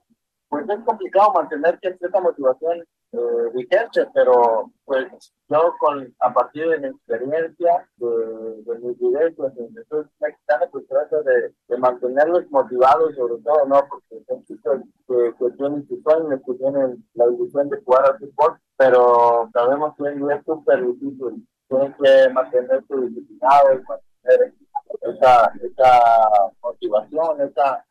pues 0.49 0.69
es 0.69 0.85
complicado 0.85 1.33
mantener 1.33 1.79
cierta 1.79 2.21
motivación 2.21 2.83
eh, 3.13 3.51
vigente, 3.53 4.07
pero 4.11 4.71
pues 4.85 5.05
yo 5.47 5.75
con 5.79 6.11
a 6.19 6.33
partir 6.33 6.67
de 6.67 6.79
mi 6.79 6.87
experiencia, 6.87 7.87
de, 7.97 8.07
de 8.07 8.79
mis 8.79 8.99
vivencias 8.99 9.55
en 9.57 9.65
el 9.65 10.09
mexicano, 10.19 10.65
pues 10.71 10.87
trato 10.87 11.21
de, 11.21 11.53
mantenerlos 11.77 12.49
motivados 12.49 13.13
sobre 13.15 13.41
todo, 13.43 13.65
¿no? 13.67 13.81
Porque 13.87 14.23
son 14.27 14.43
chicos 14.45 14.81
que, 15.07 15.33
que 15.37 15.51
tienen 15.57 15.87
sus 15.87 16.01
sueños, 16.01 16.41
que 16.43 16.53
tienen 16.55 17.05
la 17.13 17.25
ilusión 17.25 17.69
de 17.69 17.81
jugar 17.83 18.05
al 18.05 18.17
fútbol, 18.17 18.59
pero 18.77 19.49
sabemos 19.53 19.93
que 19.95 20.09
es 20.09 20.45
súper 20.45 20.83
difícil. 20.83 21.47
Tienen 21.69 21.93
que 21.93 22.29
mantenerse 22.33 22.95
disciplinados, 22.95 23.83
mantener 23.87 24.53
esa, 25.01 25.51
esa 25.61 26.51
motivación, 26.63 27.41
esa 27.41 27.85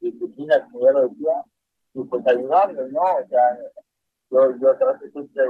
disciplina, 0.00 0.64
como 0.64 0.86
ya 0.86 0.92
lo 0.92 1.08
decía, 1.08 1.44
y 1.94 2.04
pues 2.04 2.26
ayudarles, 2.26 2.90
¿no? 2.90 3.02
O 3.02 3.28
sea, 3.28 3.58
yo, 4.32 4.56
yo 4.56 4.76
trato 4.76 5.04
siempre 5.12 5.44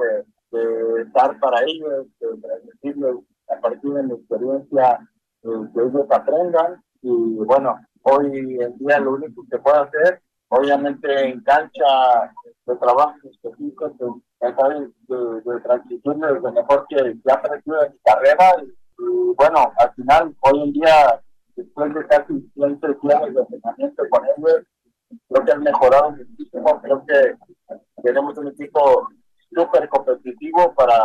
de, 0.50 1.02
estar 1.02 1.38
para 1.38 1.62
ellos, 1.62 2.06
de 2.20 2.28
transmitirles 2.40 3.16
a 3.48 3.60
partir 3.60 3.92
de 3.92 4.02
mi 4.02 4.14
experiencia 4.14 4.98
eh, 5.44 5.48
que 5.74 5.80
ellos 5.80 6.06
aprendan. 6.10 6.82
Y 7.00 7.36
bueno, 7.36 7.78
hoy 8.02 8.58
en 8.60 8.76
día 8.78 8.98
lo 9.00 9.14
único 9.14 9.44
que 9.50 9.58
puedo 9.58 9.82
hacer, 9.82 10.20
obviamente 10.48 11.28
en 11.28 11.42
cancha 11.42 12.32
de 12.66 12.76
trabajo 12.76 13.16
específico, 13.30 13.88
de, 13.88 14.06
de, 15.08 15.40
de 15.40 15.60
transmitirles 15.60 16.42
lo 16.42 16.52
mejor 16.52 16.86
que, 16.88 16.96
que 16.96 17.20
he 17.24 17.32
aprendido 17.32 17.84
en 17.84 17.92
mi 17.92 17.98
carrera. 18.04 18.52
Y, 18.98 19.34
bueno, 19.36 19.72
al 19.78 19.94
final, 19.94 20.36
hoy 20.40 20.62
en 20.62 20.72
día, 20.72 21.22
después 21.56 21.94
de 21.94 22.06
casi 22.06 22.50
20 22.56 22.86
días 23.02 23.34
de 23.34 23.40
entrenamiento 23.40 24.02
con 24.10 24.24
ellos, 24.36 24.66
creo 25.28 25.44
que 25.44 25.52
han 25.52 25.62
mejorado 25.62 26.10
muchísimo, 26.12 26.80
creo 26.80 27.04
que 27.06 27.36
tenemos 28.02 28.36
un 28.38 28.48
equipo 28.48 29.08
súper 29.54 29.88
competitivo 29.88 30.74
para, 30.74 30.98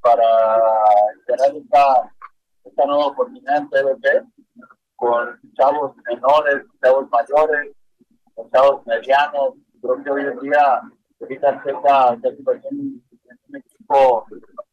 para 0.00 0.60
tener 1.26 1.62
esta, 1.62 2.10
esta 2.64 2.86
nueva 2.86 3.06
oportunidad 3.06 3.58
en 3.58 3.68
PvP 3.68 4.22
con 4.96 5.40
chavos 5.54 5.94
menores, 6.10 6.64
chavos 6.82 7.08
mayores, 7.10 7.72
con 8.34 8.50
chavos 8.50 8.86
medianos. 8.86 9.54
Creo 9.80 10.02
que 10.02 10.10
hoy 10.10 10.22
en 10.22 10.40
día 10.40 10.80
ahorita 11.20 11.62
esta 11.64 12.16
situación 12.36 13.02
un 13.48 13.56
equipo 13.56 14.26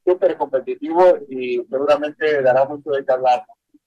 súper 0.06 0.38
competitivo 0.38 1.18
y 1.30 1.64
seguramente 1.70 2.42
dará 2.42 2.66
mucho 2.66 2.92
de 2.92 3.06
qué 3.06 3.12
hablar. 3.12 3.44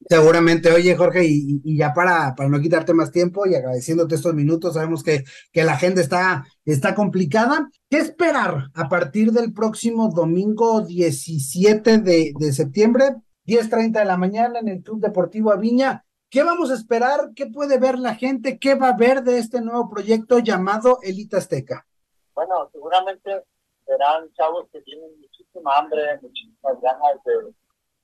Seguramente, 0.09 0.73
oye 0.73 0.95
Jorge, 0.95 1.25
y, 1.25 1.77
ya 1.77 1.92
para, 1.92 2.35
para 2.37 2.49
no 2.49 2.61
quitarte 2.61 2.95
más 2.95 3.11
tiempo 3.11 3.45
y 3.47 3.57
agradeciéndote 3.57 4.14
estos 4.14 4.35
minutos, 4.35 4.75
sabemos 4.75 5.03
que, 5.03 5.25
que 5.53 5.64
la 5.64 5.73
agenda 5.73 6.01
está, 6.01 6.47
está 6.64 6.95
complicada. 6.95 7.69
¿Qué 7.90 7.99
esperar 7.99 8.71
a 8.75 8.88
partir 8.88 9.33
del 9.33 9.53
próximo 9.53 10.09
domingo 10.14 10.83
17 10.83 11.99
de, 11.99 12.33
de 12.38 12.53
septiembre, 12.53 13.16
10.30 13.47 13.99
de 13.99 14.05
la 14.05 14.16
mañana 14.16 14.61
en 14.61 14.69
el 14.69 14.83
Club 14.83 15.01
Deportivo 15.01 15.51
Aviña? 15.51 16.05
¿Qué 16.31 16.45
vamos 16.45 16.71
a 16.71 16.75
esperar? 16.75 17.31
¿Qué 17.35 17.47
puede 17.47 17.79
ver 17.79 17.99
la 17.99 18.14
gente? 18.14 18.59
¿Qué 18.59 18.77
va 18.77 18.90
a 18.90 18.97
ver 18.97 19.23
de 19.23 19.38
este 19.38 19.61
nuevo 19.61 19.88
proyecto 19.88 20.38
llamado 20.38 20.99
Elite 21.03 21.37
Azteca? 21.37 21.87
Bueno, 22.35 22.69
seguramente 22.73 23.42
serán 23.85 24.31
chavos 24.35 24.69
que 24.73 24.83
tienen 24.83 25.11
muchísima 25.21 25.79
hambre, 25.79 26.19
muchísimas 26.21 26.81
ganas 26.81 27.25
de 27.25 27.53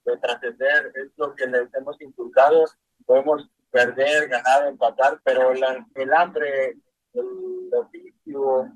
de 0.05 0.17
trascender, 0.17 0.91
es 0.95 1.11
lo 1.17 1.33
que 1.35 1.47
les 1.47 1.73
hemos 1.73 1.99
inculcado. 2.01 2.65
Podemos 3.05 3.49
perder, 3.71 4.27
ganar, 4.29 4.67
empatar, 4.67 5.19
pero 5.23 5.51
el 5.51 6.13
hambre, 6.13 6.77
el 7.13 7.69
oficio, 7.75 8.71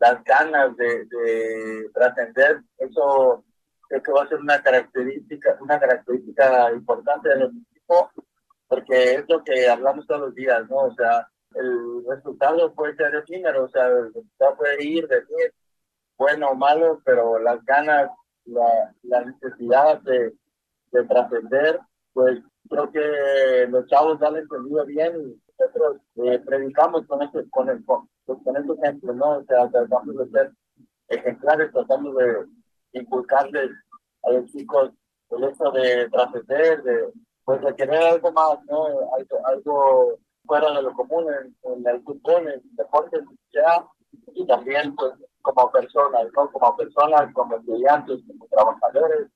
las 0.00 0.22
ganas 0.24 0.76
de, 0.76 1.04
de 1.06 1.90
trascender, 1.92 2.62
eso 2.78 3.44
creo 3.88 4.02
que 4.02 4.12
va 4.12 4.22
a 4.24 4.28
ser 4.28 4.38
una 4.38 4.62
característica, 4.62 5.56
una 5.60 5.80
característica 5.80 6.72
importante 6.72 7.28
del 7.30 7.42
equipo, 7.44 8.10
porque 8.68 9.14
es 9.14 9.24
lo 9.28 9.42
que 9.42 9.68
hablamos 9.68 10.06
todos 10.06 10.20
los 10.20 10.34
días, 10.34 10.68
¿no? 10.68 10.76
O 10.76 10.94
sea, 10.94 11.26
el 11.54 12.04
resultado 12.08 12.72
puede 12.74 12.94
ser 12.96 13.14
efímero, 13.14 13.64
o 13.64 13.68
sea, 13.68 13.86
el 13.86 14.06
resultado 14.06 14.56
puede 14.56 14.84
ir, 14.84 15.06
venir, 15.08 15.54
bueno 16.16 16.50
o 16.50 16.54
malo, 16.54 17.00
pero 17.04 17.38
las 17.38 17.64
ganas, 17.64 18.10
la, 18.44 18.94
la 19.02 19.24
necesidad 19.24 20.00
de, 20.02 20.34
de 20.92 21.04
trascender, 21.04 21.80
pues 22.12 22.40
creo 22.68 22.90
que 22.90 23.66
los 23.68 23.86
chavos 23.86 24.18
ya 24.20 24.30
lo 24.30 24.38
entendido 24.38 24.84
bien 24.86 25.40
nosotros 25.58 25.96
eh, 26.16 26.38
predicamos 26.44 27.06
con 27.06 27.22
este, 27.22 27.48
con 27.50 27.68
el 27.68 27.84
con, 27.84 28.08
con 28.24 28.56
este 28.56 28.72
ejemplo, 28.80 29.12
¿no? 29.14 29.38
O 29.38 29.44
sea, 29.44 29.68
tratamos 29.70 30.16
de 30.16 30.30
ser 30.30 30.52
ejemplares, 31.08 31.72
tratamos 31.72 32.14
de 32.16 32.46
inculcarles 32.92 33.70
a 34.22 34.30
los 34.30 34.46
chicos 34.52 34.90
el 35.30 35.44
hecho 35.44 35.70
de 35.72 36.08
trascender, 36.10 36.82
de 36.82 37.12
pues 37.44 37.60
de 37.62 37.74
querer 37.74 38.02
algo 38.02 38.32
más, 38.32 38.58
¿no? 38.66 38.86
Algo, 39.46 40.18
fuera 40.44 40.70
de 40.70 40.82
lo 40.82 40.92
común 40.92 41.26
en, 41.64 41.86
el 41.86 42.02
fútbol, 42.02 42.42
en 42.42 42.48
el 42.48 42.62
deporte, 42.76 43.20
ya, 43.52 43.86
y 44.34 44.46
también 44.46 44.94
pues 44.94 45.14
como 45.42 45.70
personas, 45.70 46.26
¿no? 46.36 46.50
Como 46.50 46.76
personas, 46.76 47.32
como 47.32 47.56
estudiantes, 47.56 48.20
como 48.26 48.46
trabajadores, 48.46 49.28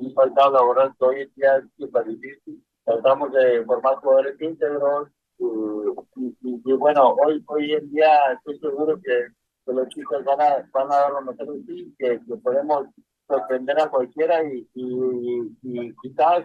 hemos 0.00 0.14
faltado 0.14 0.52
laboral 0.52 0.94
hoy 0.98 1.22
en 1.22 1.34
día 1.34 1.56
es 1.56 1.64
súper 1.78 2.04
difícil. 2.06 2.64
Tratamos 2.84 3.32
de 3.32 3.64
formar 3.64 3.96
jugadores 3.96 4.40
íntegros 4.40 5.08
y, 5.38 6.72
bueno, 6.72 7.14
hoy, 7.24 7.42
hoy 7.46 7.72
en 7.72 7.90
día 7.90 8.32
estoy 8.34 8.58
seguro 8.58 9.00
que, 9.02 9.28
los 9.66 9.88
chicos 9.90 10.24
van 10.24 10.40
a, 10.40 10.68
van 10.72 10.90
a 10.90 10.96
dar 10.96 11.12
lo 11.12 11.20
mejor 11.22 11.46
de 11.52 11.62
sí, 11.64 11.94
que, 11.96 12.18
podemos 12.42 12.88
sorprender 13.28 13.80
a 13.80 13.88
cualquiera 13.88 14.42
y, 14.42 14.68
y, 14.74 15.94
quizás 16.02 16.42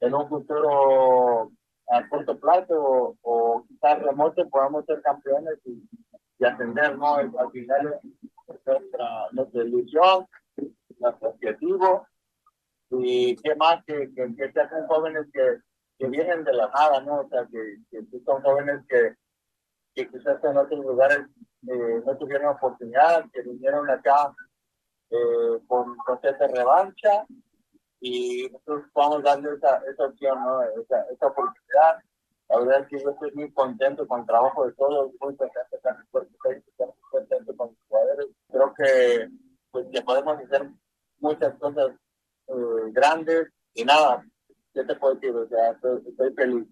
en 0.00 0.14
un 0.14 0.28
futuro 0.28 1.52
a 1.90 2.08
corto 2.08 2.40
plazo 2.40 3.16
o, 3.22 3.64
quizás 3.68 4.02
remoto 4.02 4.48
podamos 4.48 4.84
ser 4.86 5.00
campeones 5.02 5.58
y, 5.64 6.44
ascender, 6.44 6.96
¿no? 6.96 7.16
Al 7.16 7.50
final 7.52 8.00
nuestra, 8.66 9.28
nuestra 9.32 9.62
ilusión, 9.62 10.26
nuestro 10.98 11.28
objetivo 11.28 12.06
y 12.90 13.36
qué 13.36 13.54
más 13.54 13.84
que, 13.84 14.12
que, 14.14 14.34
que 14.34 14.52
sean 14.52 14.86
jóvenes 14.88 15.26
que, 15.32 15.58
que 15.98 16.08
vienen 16.08 16.44
de 16.44 16.52
la 16.52 16.68
nada, 16.68 17.00
¿no? 17.02 17.20
O 17.20 17.28
sea, 17.28 17.46
que, 17.50 17.76
que 17.90 18.20
son 18.24 18.42
jóvenes 18.42 18.80
que, 18.88 19.14
que 19.94 20.08
quizás 20.08 20.42
en 20.44 20.56
otros 20.56 20.80
lugares 20.80 21.20
eh, 21.68 22.02
no 22.04 22.16
tuvieron 22.16 22.54
oportunidad, 22.56 23.24
que 23.32 23.42
vinieron 23.42 23.88
acá 23.90 24.34
eh, 25.10 25.60
con, 25.66 25.96
con 25.98 26.20
de 26.22 26.48
revancha 26.48 27.26
y 28.00 28.48
nosotros 28.50 28.84
podamos 28.92 29.22
darle 29.22 29.50
esa, 29.54 29.82
esa 29.90 30.06
opción, 30.06 30.42
¿no? 30.42 30.62
Esa, 30.62 31.02
esa 31.12 31.26
oportunidad. 31.26 31.98
La 32.48 32.58
verdad 32.58 32.80
es 32.80 32.88
que 32.88 33.04
yo 33.04 33.10
estoy 33.10 33.30
muy 33.32 33.52
contento 33.52 34.08
con 34.08 34.20
el 34.20 34.26
trabajo 34.26 34.66
de 34.66 34.72
todos, 34.72 35.12
muy 35.20 35.36
contento 35.36 35.78
con 36.10 36.26
contento 37.10 37.56
con 37.56 37.68
los 37.68 37.76
jugadores. 37.88 38.26
Creo 38.50 38.74
que, 38.74 39.28
pues, 39.70 39.86
que 39.92 40.02
podemos 40.02 40.38
hacer 40.38 40.68
muchas 41.20 41.54
cosas 41.58 41.92
eh, 42.50 42.90
grandes 42.92 43.48
y 43.74 43.84
nada, 43.84 44.24
¿qué 44.74 44.84
te 44.84 44.94
puedo 44.96 45.14
decir? 45.14 45.30
O 45.30 45.48
sea, 45.48 45.70
estoy, 45.72 46.34
feliz, 46.34 46.66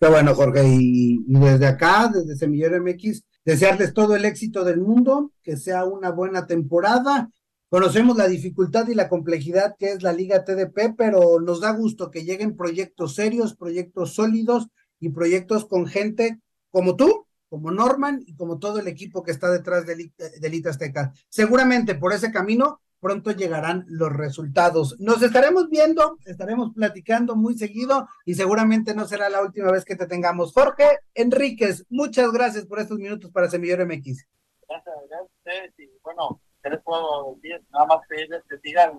Qué 0.00 0.08
bueno, 0.08 0.34
Jorge, 0.34 0.62
y, 0.66 1.24
desde 1.26 1.66
acá, 1.66 2.10
desde 2.12 2.36
Semillero 2.36 2.82
MX, 2.82 3.22
desearles 3.44 3.92
todo 3.92 4.16
el 4.16 4.24
éxito 4.24 4.64
del 4.64 4.80
mundo, 4.80 5.32
que 5.42 5.56
sea 5.56 5.84
una 5.84 6.10
buena 6.10 6.46
temporada. 6.46 7.28
Conocemos 7.68 8.16
la 8.16 8.28
dificultad 8.28 8.88
y 8.88 8.94
la 8.94 9.08
complejidad 9.08 9.76
que 9.78 9.92
es 9.92 10.02
la 10.02 10.12
Liga 10.12 10.44
TDP, 10.44 10.94
pero 10.96 11.40
nos 11.40 11.60
da 11.60 11.72
gusto 11.72 12.10
que 12.10 12.24
lleguen 12.24 12.56
proyectos 12.56 13.14
serios, 13.14 13.56
proyectos 13.56 14.14
sólidos 14.14 14.68
y 15.00 15.10
proyectos 15.10 15.66
con 15.66 15.86
gente 15.86 16.40
como 16.70 16.96
tú, 16.96 17.26
como 17.48 17.70
Norman 17.70 18.22
y 18.26 18.36
como 18.36 18.58
todo 18.58 18.78
el 18.78 18.88
equipo 18.88 19.22
que 19.22 19.32
está 19.32 19.50
detrás 19.50 19.86
de 19.86 20.10
Elite 20.42 20.68
Azteca. 20.68 21.12
Seguramente 21.28 21.94
por 21.94 22.12
ese 22.12 22.32
camino 22.32 22.80
pronto 23.04 23.32
llegarán 23.32 23.84
los 23.86 24.10
resultados. 24.10 24.98
Nos 24.98 25.20
estaremos 25.22 25.68
viendo, 25.68 26.16
estaremos 26.24 26.72
platicando 26.74 27.36
muy 27.36 27.52
seguido 27.52 28.08
y 28.24 28.32
seguramente 28.32 28.94
no 28.94 29.04
será 29.04 29.28
la 29.28 29.42
última 29.42 29.70
vez 29.70 29.84
que 29.84 29.94
te 29.94 30.06
tengamos. 30.06 30.54
Jorge 30.54 31.00
Enríquez, 31.12 31.84
muchas 31.90 32.32
gracias 32.32 32.64
por 32.64 32.80
estos 32.80 32.98
minutos 32.98 33.30
para 33.30 33.50
Semillero 33.50 33.84
MX. 33.84 34.26
Gracias, 34.66 34.94
gracias. 35.10 35.78
Y 35.78 35.90
bueno, 36.02 36.40
¿qué 36.62 36.70
les 36.70 36.82
puedo 36.82 37.34
decir? 37.34 37.62
Nada 37.70 37.84
más 37.84 37.98
pedirles 38.08 38.42
que 38.48 38.56
sigan, 38.60 38.98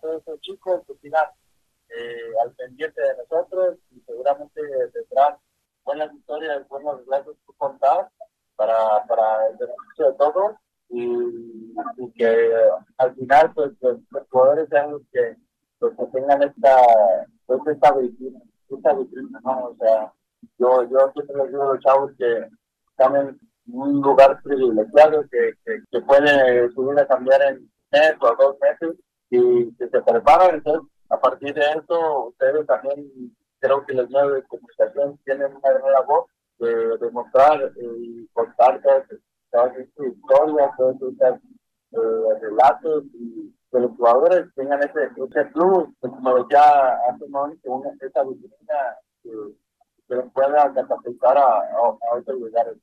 todos 0.00 0.18
estos 0.18 0.40
chicos, 0.40 0.80
que 0.88 0.94
sigan 0.96 1.26
eh, 1.90 2.32
al 2.42 2.52
pendiente 2.54 3.00
de 3.00 3.16
nosotros 3.18 3.78
y 3.92 4.00
seguramente 4.00 4.62
tendrán 4.92 5.36
buenas 5.84 6.12
historias, 6.12 6.66
buenos 6.66 6.98
relatos 7.04 7.36
que 7.46 7.52
contar 7.56 8.10
para, 8.56 9.04
para 9.06 9.46
el 9.46 9.56
beneficio 9.58 10.10
de 10.10 10.18
todos 10.18 10.56
y, 10.94 12.12
que 12.16 12.52
al 12.98 13.14
final 13.14 13.52
pues 13.54 13.72
los, 13.80 13.98
jugadores 14.30 14.68
sean 14.68 14.92
los 14.92 15.02
que, 15.12 15.36
los 15.80 15.92
que 15.92 16.06
tengan 16.12 16.42
esta, 16.42 16.76
pues, 17.46 17.60
esta 17.66 17.92
vitrina, 17.96 18.40
esta 18.68 18.92
vitrina, 18.94 19.40
¿no? 19.44 19.64
O 19.66 19.76
sea, 19.76 20.12
yo, 20.58 20.82
yo 20.88 21.10
siempre 21.12 21.36
les 21.36 21.48
digo 21.48 21.62
a 21.62 21.74
los 21.74 21.80
chavos 21.80 22.12
que 22.16 22.48
están 22.90 23.16
en 23.16 23.40
un 23.66 24.00
lugar 24.00 24.40
privilegiado, 24.42 25.22
que, 25.30 25.54
que, 25.64 25.82
que 25.90 26.00
puede 26.02 26.70
subir 26.72 26.98
a 27.00 27.06
cambiar 27.06 27.42
en 27.42 27.70
mes 27.90 28.14
o 28.20 28.36
dos 28.36 28.56
meses 28.60 28.96
y 29.30 29.74
que 29.76 29.88
se 29.88 30.02
preparan. 30.02 30.56
Entonces, 30.56 30.88
a 31.10 31.18
partir 31.18 31.54
de 31.54 31.60
eso, 31.60 32.26
ustedes 32.28 32.66
también 32.66 33.34
creo 33.58 33.84
que 33.84 33.94
los 33.94 34.10
medios 34.10 34.34
de 34.34 34.42
comunicación 34.44 35.18
tienen 35.24 35.54
una 35.54 35.72
gran 35.72 35.92
labor 35.92 36.26
de 36.58 36.98
demostrar 36.98 37.72
y 37.76 38.26
contar 38.32 38.80
todas 38.82 39.04
todas 39.54 39.76
estas 39.76 40.06
historias, 40.06 40.70
todos 40.76 40.94
estos 40.96 41.40
eh, 41.92 42.38
relatos 42.40 43.04
y 43.14 43.54
que 43.70 43.78
los 43.78 43.92
jugadores 43.96 44.52
tengan 44.56 44.80
ese, 44.80 45.04
ese 45.16 45.44
plus, 45.46 45.88
pues, 46.00 46.12
como 46.12 46.34
decía 46.42 46.94
hace 47.08 47.24
un 47.24 47.30
momento, 47.30 47.82
esa 48.00 48.24
vitrina 48.24 48.96
que, 49.22 49.30
que 50.08 50.14
los 50.16 50.32
pueda 50.32 50.72
catapultar 50.74 51.38
a, 51.38 51.58
a, 51.58 51.98
a 52.10 52.16
otros 52.16 52.40
lugares. 52.40 52.76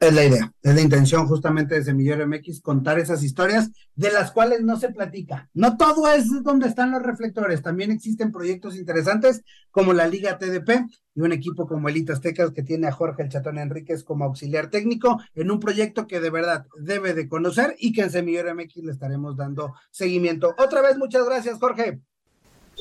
Es 0.00 0.14
la 0.14 0.24
idea, 0.24 0.52
es 0.62 0.74
la 0.76 0.80
intención 0.80 1.26
justamente 1.26 1.74
de 1.74 1.82
Semillero 1.82 2.24
MX 2.24 2.60
contar 2.60 3.00
esas 3.00 3.24
historias 3.24 3.72
de 3.96 4.12
las 4.12 4.30
cuales 4.30 4.62
no 4.62 4.76
se 4.76 4.90
platica. 4.90 5.50
No 5.54 5.76
todo 5.76 6.06
es 6.06 6.28
donde 6.44 6.68
están 6.68 6.92
los 6.92 7.02
reflectores, 7.02 7.62
también 7.62 7.90
existen 7.90 8.30
proyectos 8.30 8.76
interesantes 8.76 9.42
como 9.72 9.92
la 9.92 10.06
Liga 10.06 10.38
TDP 10.38 10.88
y 11.16 11.20
un 11.20 11.32
equipo 11.32 11.66
como 11.66 11.88
Elite 11.88 12.12
Aztecas 12.12 12.52
que 12.52 12.62
tiene 12.62 12.86
a 12.86 12.92
Jorge 12.92 13.24
El 13.24 13.28
Chatón 13.28 13.58
Enríquez 13.58 14.04
como 14.04 14.24
auxiliar 14.24 14.70
técnico 14.70 15.20
en 15.34 15.50
un 15.50 15.58
proyecto 15.58 16.06
que 16.06 16.20
de 16.20 16.30
verdad 16.30 16.64
debe 16.78 17.12
de 17.12 17.28
conocer 17.28 17.74
y 17.80 17.92
que 17.92 18.02
en 18.02 18.12
Semillero 18.12 18.54
MX 18.54 18.76
le 18.84 18.92
estaremos 18.92 19.36
dando 19.36 19.74
seguimiento. 19.90 20.54
Otra 20.58 20.80
vez, 20.80 20.96
muchas 20.96 21.26
gracias, 21.26 21.58
Jorge. 21.58 21.98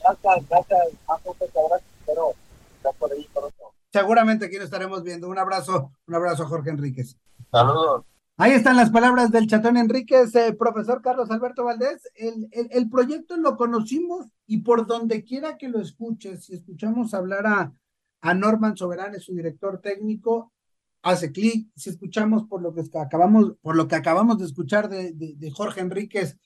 Gracias, 0.03 0.47
gracias, 0.47 0.79
gracias, 1.07 1.81
pero 2.05 2.35
por 2.99 3.11
ahí, 3.11 3.27
por 3.33 3.51
seguramente 3.91 4.45
aquí 4.45 4.57
lo 4.57 4.63
estaremos 4.63 5.03
viendo. 5.03 5.29
Un 5.29 5.37
abrazo, 5.37 5.91
un 6.07 6.15
abrazo, 6.15 6.45
Jorge 6.45 6.69
Enríquez. 6.71 7.17
Saludos. 7.51 8.05
Ahí 8.39 8.51
están 8.51 8.75
las 8.75 8.91
palabras 8.91 9.31
del 9.31 9.47
chatón 9.47 9.77
Enríquez, 9.77 10.35
eh, 10.35 10.53
profesor 10.53 11.01
Carlos 11.01 11.31
Alberto 11.31 11.63
Valdés. 11.63 12.07
El, 12.13 12.47
el, 12.51 12.87
proyecto 12.87 13.35
lo 13.35 13.57
conocimos 13.57 14.27
y 14.45 14.59
por 14.59 14.85
donde 14.85 15.23
quiera 15.23 15.57
que 15.57 15.69
lo 15.69 15.81
escuches, 15.81 16.45
si 16.45 16.53
escuchamos 16.53 17.15
hablar 17.15 17.47
a, 17.47 17.73
a 18.21 18.33
Norman 18.35 18.77
Soberán, 18.77 19.19
su 19.19 19.33
director 19.33 19.81
técnico, 19.81 20.53
hace 21.01 21.31
clic. 21.31 21.67
Si 21.75 21.89
escuchamos 21.89 22.43
por 22.45 22.61
lo 22.61 22.75
que 22.75 22.83
acabamos, 22.99 23.53
por 23.59 23.75
lo 23.75 23.87
que 23.87 23.95
acabamos 23.95 24.37
de 24.37 24.45
escuchar 24.45 24.87
de, 24.87 25.13
de, 25.13 25.33
de 25.35 25.51
Jorge 25.51 25.81
Enríquez, 25.81 26.37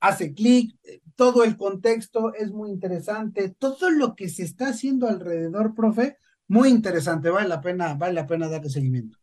hace 0.00 0.32
clic, 0.32 0.74
todo 1.14 1.44
el 1.44 1.58
contexto 1.58 2.32
es 2.32 2.52
muy 2.52 2.70
interesante, 2.70 3.50
todo 3.50 3.90
lo 3.90 4.14
que 4.14 4.30
se 4.30 4.44
está 4.44 4.68
haciendo 4.68 5.08
alrededor, 5.08 5.74
profe, 5.74 6.16
muy 6.48 6.68
interesante, 6.68 7.30
vale 7.30 7.48
la 7.48 7.60
pena, 7.60 7.94
vale 7.94 8.14
la 8.14 8.26
pena 8.26 8.48
darle 8.48 8.70
seguimiento. 8.70 9.18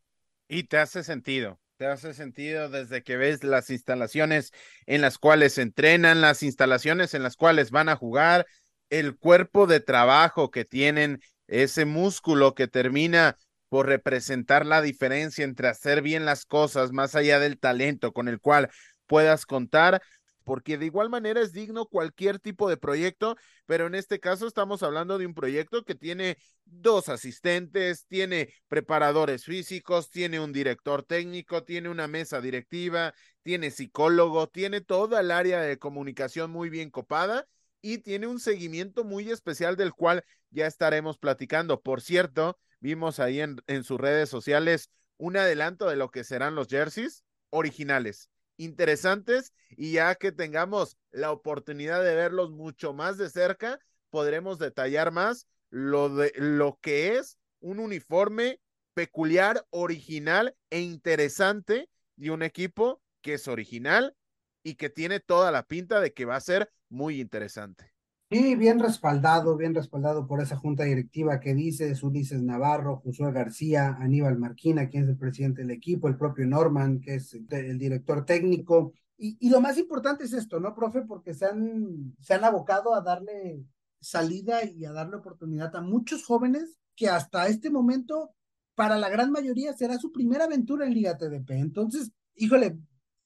Y 0.47 0.63
te 0.63 0.77
hace 0.77 1.03
sentido, 1.03 1.59
te 1.77 1.85
hace 1.85 2.13
sentido 2.13 2.69
desde 2.69 3.03
que 3.03 3.17
ves 3.17 3.43
las 3.43 3.69
instalaciones 3.69 4.51
en 4.85 5.01
las 5.01 5.17
cuales 5.17 5.57
entrenan, 5.57 6.21
las 6.21 6.43
instalaciones 6.43 7.13
en 7.13 7.23
las 7.23 7.35
cuales 7.35 7.71
van 7.71 7.89
a 7.89 7.95
jugar, 7.95 8.45
el 8.89 9.17
cuerpo 9.17 9.67
de 9.67 9.79
trabajo 9.79 10.51
que 10.51 10.65
tienen, 10.65 11.21
ese 11.47 11.85
músculo 11.85 12.53
que 12.53 12.67
termina 12.67 13.37
por 13.69 13.87
representar 13.87 14.65
la 14.65 14.81
diferencia 14.81 15.45
entre 15.45 15.69
hacer 15.69 16.01
bien 16.01 16.25
las 16.25 16.45
cosas 16.45 16.91
más 16.91 17.15
allá 17.15 17.39
del 17.39 17.57
talento 17.57 18.11
con 18.11 18.27
el 18.27 18.41
cual 18.41 18.69
puedas 19.07 19.45
contar, 19.45 20.01
porque 20.43 20.77
de 20.77 20.85
igual 20.85 21.09
manera 21.09 21.41
es 21.41 21.53
digno 21.53 21.85
cualquier 21.85 22.39
tipo 22.39 22.69
de 22.69 22.77
proyecto, 22.77 23.37
pero 23.65 23.87
en 23.87 23.95
este 23.95 24.19
caso 24.19 24.47
estamos 24.47 24.83
hablando 24.83 25.17
de 25.17 25.25
un 25.25 25.33
proyecto 25.33 25.83
que 25.83 25.95
tiene 25.95 26.37
dos 26.65 27.09
asistentes, 27.09 28.05
tiene 28.07 28.53
preparadores 28.67 29.45
físicos, 29.45 30.09
tiene 30.09 30.39
un 30.39 30.53
director 30.53 31.03
técnico, 31.03 31.63
tiene 31.63 31.89
una 31.89 32.07
mesa 32.07 32.41
directiva, 32.41 33.13
tiene 33.43 33.71
psicólogo, 33.71 34.47
tiene 34.47 34.81
toda 34.81 35.21
el 35.21 35.31
área 35.31 35.61
de 35.61 35.77
comunicación 35.77 36.51
muy 36.51 36.69
bien 36.69 36.89
copada 36.89 37.45
y 37.81 37.99
tiene 37.99 38.27
un 38.27 38.39
seguimiento 38.39 39.03
muy 39.03 39.29
especial 39.29 39.75
del 39.75 39.93
cual 39.93 40.23
ya 40.49 40.67
estaremos 40.67 41.17
platicando. 41.17 41.81
Por 41.81 42.01
cierto, 42.01 42.57
vimos 42.79 43.19
ahí 43.19 43.41
en, 43.41 43.57
en 43.67 43.83
sus 43.83 43.99
redes 43.99 44.29
sociales 44.29 44.89
un 45.17 45.37
adelanto 45.37 45.87
de 45.87 45.95
lo 45.95 46.09
que 46.09 46.23
serán 46.23 46.55
los 46.55 46.67
jerseys 46.67 47.23
originales 47.49 48.30
interesantes 48.63 49.53
y 49.69 49.93
ya 49.93 50.15
que 50.15 50.31
tengamos 50.31 50.97
la 51.11 51.31
oportunidad 51.31 52.03
de 52.03 52.15
verlos 52.15 52.51
mucho 52.51 52.93
más 52.93 53.17
de 53.17 53.29
cerca, 53.29 53.79
podremos 54.09 54.59
detallar 54.59 55.11
más 55.11 55.47
lo 55.69 56.09
de 56.09 56.33
lo 56.35 56.77
que 56.81 57.17
es 57.17 57.37
un 57.59 57.79
uniforme 57.79 58.59
peculiar, 58.93 59.65
original 59.69 60.55
e 60.69 60.81
interesante 60.81 61.89
de 62.15 62.31
un 62.31 62.43
equipo 62.43 63.01
que 63.21 63.35
es 63.35 63.47
original 63.47 64.15
y 64.63 64.75
que 64.75 64.89
tiene 64.89 65.19
toda 65.19 65.51
la 65.51 65.63
pinta 65.63 66.01
de 66.01 66.13
que 66.13 66.25
va 66.25 66.35
a 66.35 66.41
ser 66.41 66.71
muy 66.89 67.19
interesante. 67.19 67.90
Sí, 68.31 68.55
bien 68.55 68.79
respaldado, 68.79 69.57
bien 69.57 69.75
respaldado 69.75 70.25
por 70.25 70.41
esa 70.41 70.55
junta 70.55 70.85
directiva 70.85 71.41
que 71.41 71.53
dice 71.53 71.93
Ulises 72.01 72.41
Navarro, 72.41 73.01
Josué 73.03 73.33
García, 73.33 73.97
Aníbal 73.99 74.37
Marquina, 74.39 74.87
quien 74.87 75.03
es 75.03 75.09
el 75.09 75.17
presidente 75.17 75.63
del 75.63 75.71
equipo, 75.71 76.07
el 76.07 76.15
propio 76.17 76.45
Norman, 76.47 77.01
que 77.01 77.15
es 77.15 77.33
el 77.33 77.77
director 77.77 78.23
técnico. 78.23 78.93
Y, 79.17 79.35
y 79.45 79.49
lo 79.49 79.59
más 79.59 79.77
importante 79.77 80.23
es 80.23 80.31
esto, 80.31 80.61
¿no, 80.61 80.73
profe? 80.73 81.01
Porque 81.01 81.33
se 81.33 81.45
han, 81.45 82.15
se 82.21 82.33
han 82.33 82.45
abocado 82.45 82.95
a 82.95 83.01
darle 83.01 83.65
salida 83.99 84.63
y 84.63 84.85
a 84.85 84.93
darle 84.93 85.17
oportunidad 85.17 85.75
a 85.75 85.81
muchos 85.81 86.23
jóvenes 86.23 86.77
que 86.95 87.09
hasta 87.09 87.47
este 87.47 87.69
momento, 87.69 88.33
para 88.75 88.97
la 88.97 89.09
gran 89.09 89.33
mayoría, 89.33 89.73
será 89.73 89.97
su 89.97 90.13
primera 90.13 90.45
aventura 90.45 90.85
en 90.85 90.93
Liga 90.93 91.17
TDP. 91.17 91.51
Entonces, 91.51 92.11
híjole, 92.35 92.77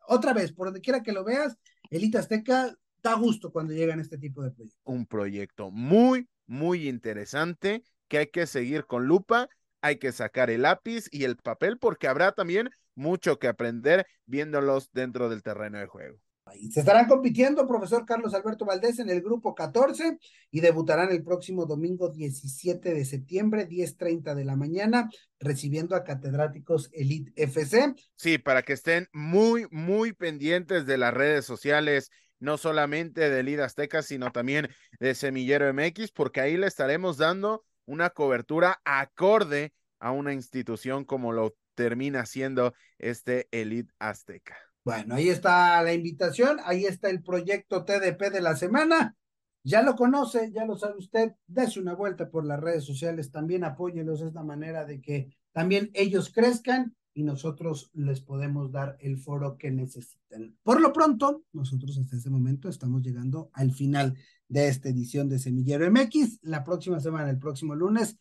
otra 0.07 0.33
vez, 0.33 0.51
por 0.51 0.65
donde 0.65 0.81
quiera 0.81 1.03
que 1.03 1.11
lo 1.13 1.23
veas, 1.23 1.55
Elite 1.91 2.17
Azteca 2.17 2.75
da 3.05 3.13
gusto 3.15 3.51
cuando 3.51 3.73
llegan 3.73 3.99
este 3.99 4.17
tipo 4.17 4.41
de 4.43 4.51
proyectos. 4.51 4.81
Un 4.83 5.05
proyecto 5.05 5.71
muy, 5.71 6.27
muy 6.47 6.89
interesante 6.89 7.83
que 8.07 8.17
hay 8.17 8.27
que 8.27 8.47
seguir 8.47 8.85
con 8.85 9.05
lupa, 9.05 9.47
hay 9.81 9.97
que 9.97 10.11
sacar 10.11 10.49
el 10.49 10.63
lápiz 10.63 11.07
y 11.11 11.23
el 11.23 11.37
papel 11.37 11.77
porque 11.77 12.07
habrá 12.07 12.31
también 12.31 12.69
mucho 12.95 13.37
que 13.37 13.47
aprender 13.47 14.07
viéndolos 14.25 14.89
dentro 14.91 15.29
del 15.29 15.43
terreno 15.43 15.77
de 15.77 15.85
juego. 15.85 16.17
Se 16.71 16.81
estarán 16.81 17.07
compitiendo, 17.07 17.67
profesor 17.67 18.05
Carlos 18.05 18.35
Alberto 18.35 18.65
Valdés, 18.65 18.99
en 18.99 19.09
el 19.09 19.21
grupo 19.21 19.55
14 19.55 20.19
y 20.51 20.59
debutarán 20.59 21.11
el 21.11 21.23
próximo 21.23 21.65
domingo 21.65 22.09
17 22.09 22.93
de 22.93 23.03
septiembre, 23.03 23.67
10.30 23.67 24.35
de 24.35 24.45
la 24.45 24.55
mañana, 24.55 25.09
recibiendo 25.39 25.95
a 25.95 26.03
catedráticos 26.03 26.91
Elite 26.93 27.33
FC. 27.35 27.95
Sí, 28.15 28.37
para 28.37 28.61
que 28.61 28.73
estén 28.73 29.07
muy, 29.11 29.65
muy 29.71 30.13
pendientes 30.13 30.85
de 30.85 30.99
las 30.99 31.15
redes 31.15 31.45
sociales 31.45 32.11
no 32.39 32.57
solamente 32.57 33.29
de 33.29 33.43
Lida 33.43 33.65
Azteca, 33.65 34.01
sino 34.01 34.31
también 34.31 34.69
de 34.99 35.15
Semillero 35.15 35.71
MX, 35.73 36.11
porque 36.11 36.41
ahí 36.41 36.57
le 36.57 36.67
estaremos 36.67 37.17
dando 37.17 37.63
una 37.85 38.09
cobertura 38.09 38.81
acorde 38.83 39.73
a 39.99 40.11
una 40.11 40.33
institución 40.33 41.05
como 41.05 41.31
lo 41.31 41.55
termina 41.75 42.25
siendo 42.25 42.73
este 42.97 43.47
Elite 43.51 43.93
Azteca. 43.99 44.57
Bueno, 44.83 45.15
ahí 45.15 45.29
está 45.29 45.81
la 45.81 45.93
invitación, 45.93 46.59
ahí 46.63 46.85
está 46.85 47.09
el 47.09 47.23
proyecto 47.23 47.85
TDP 47.85 48.31
de 48.31 48.41
la 48.41 48.55
semana. 48.55 49.15
Ya 49.63 49.81
lo 49.81 49.95
conoce, 49.95 50.51
ya 50.51 50.63
lo 50.63 50.77
sabe 50.77 50.97
usted, 50.99 51.31
dése 51.47 51.79
una 51.79 51.95
vuelta 51.95 52.29
por 52.29 52.45
las 52.45 52.59
redes 52.59 52.85
sociales, 52.85 53.31
también 53.31 53.63
apóyenlos, 53.63 54.21
es 54.21 54.33
la 54.33 54.43
manera 54.43 54.85
de 54.85 55.01
que 55.01 55.35
también 55.53 55.89
ellos 55.95 56.31
crezcan 56.31 56.95
y 57.15 57.23
nosotros 57.23 57.89
les 57.93 58.19
podemos 58.19 58.71
dar 58.71 58.97
el 58.99 59.17
foro 59.17 59.57
que 59.57 59.71
necesiten. 59.71 60.57
Por 60.61 60.81
lo 60.81 60.91
pronto, 60.91 61.45
nosotros 61.53 61.97
hasta 61.97 62.17
este 62.17 62.29
momento 62.29 62.67
estamos 62.67 63.01
llegando 63.01 63.49
al 63.53 63.71
final 63.71 64.15
de 64.49 64.67
esta 64.67 64.89
edición 64.89 65.29
de 65.29 65.39
Semillero 65.39 65.89
MX. 65.89 66.39
La 66.43 66.63
próxima 66.63 66.99
semana, 66.99 67.29
el 67.29 67.39
próximo 67.39 67.73
lunes, 67.73 68.17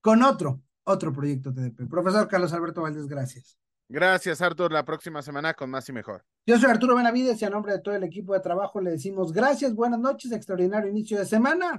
con 0.00 0.22
otro, 0.22 0.62
otro 0.84 1.12
proyecto 1.12 1.52
TDP. 1.52 1.88
Profesor 1.90 2.26
Carlos 2.26 2.54
Alberto 2.54 2.82
Valdés, 2.82 3.06
gracias. 3.06 3.58
Gracias, 3.86 4.40
Artur. 4.40 4.72
La 4.72 4.84
próxima 4.84 5.20
semana 5.20 5.52
con 5.52 5.68
más 5.68 5.86
y 5.90 5.92
mejor. 5.92 6.24
Yo 6.46 6.58
soy 6.58 6.70
Arturo 6.70 6.96
Benavides 6.96 7.40
y 7.42 7.44
a 7.44 7.50
nombre 7.50 7.72
de 7.72 7.80
todo 7.80 7.94
el 7.94 8.04
equipo 8.04 8.32
de 8.32 8.40
trabajo 8.40 8.80
le 8.80 8.92
decimos 8.92 9.30
gracias, 9.30 9.74
buenas 9.74 10.00
noches, 10.00 10.32
extraordinario 10.32 10.90
inicio 10.90 11.18
de 11.18 11.26
semana. 11.26 11.78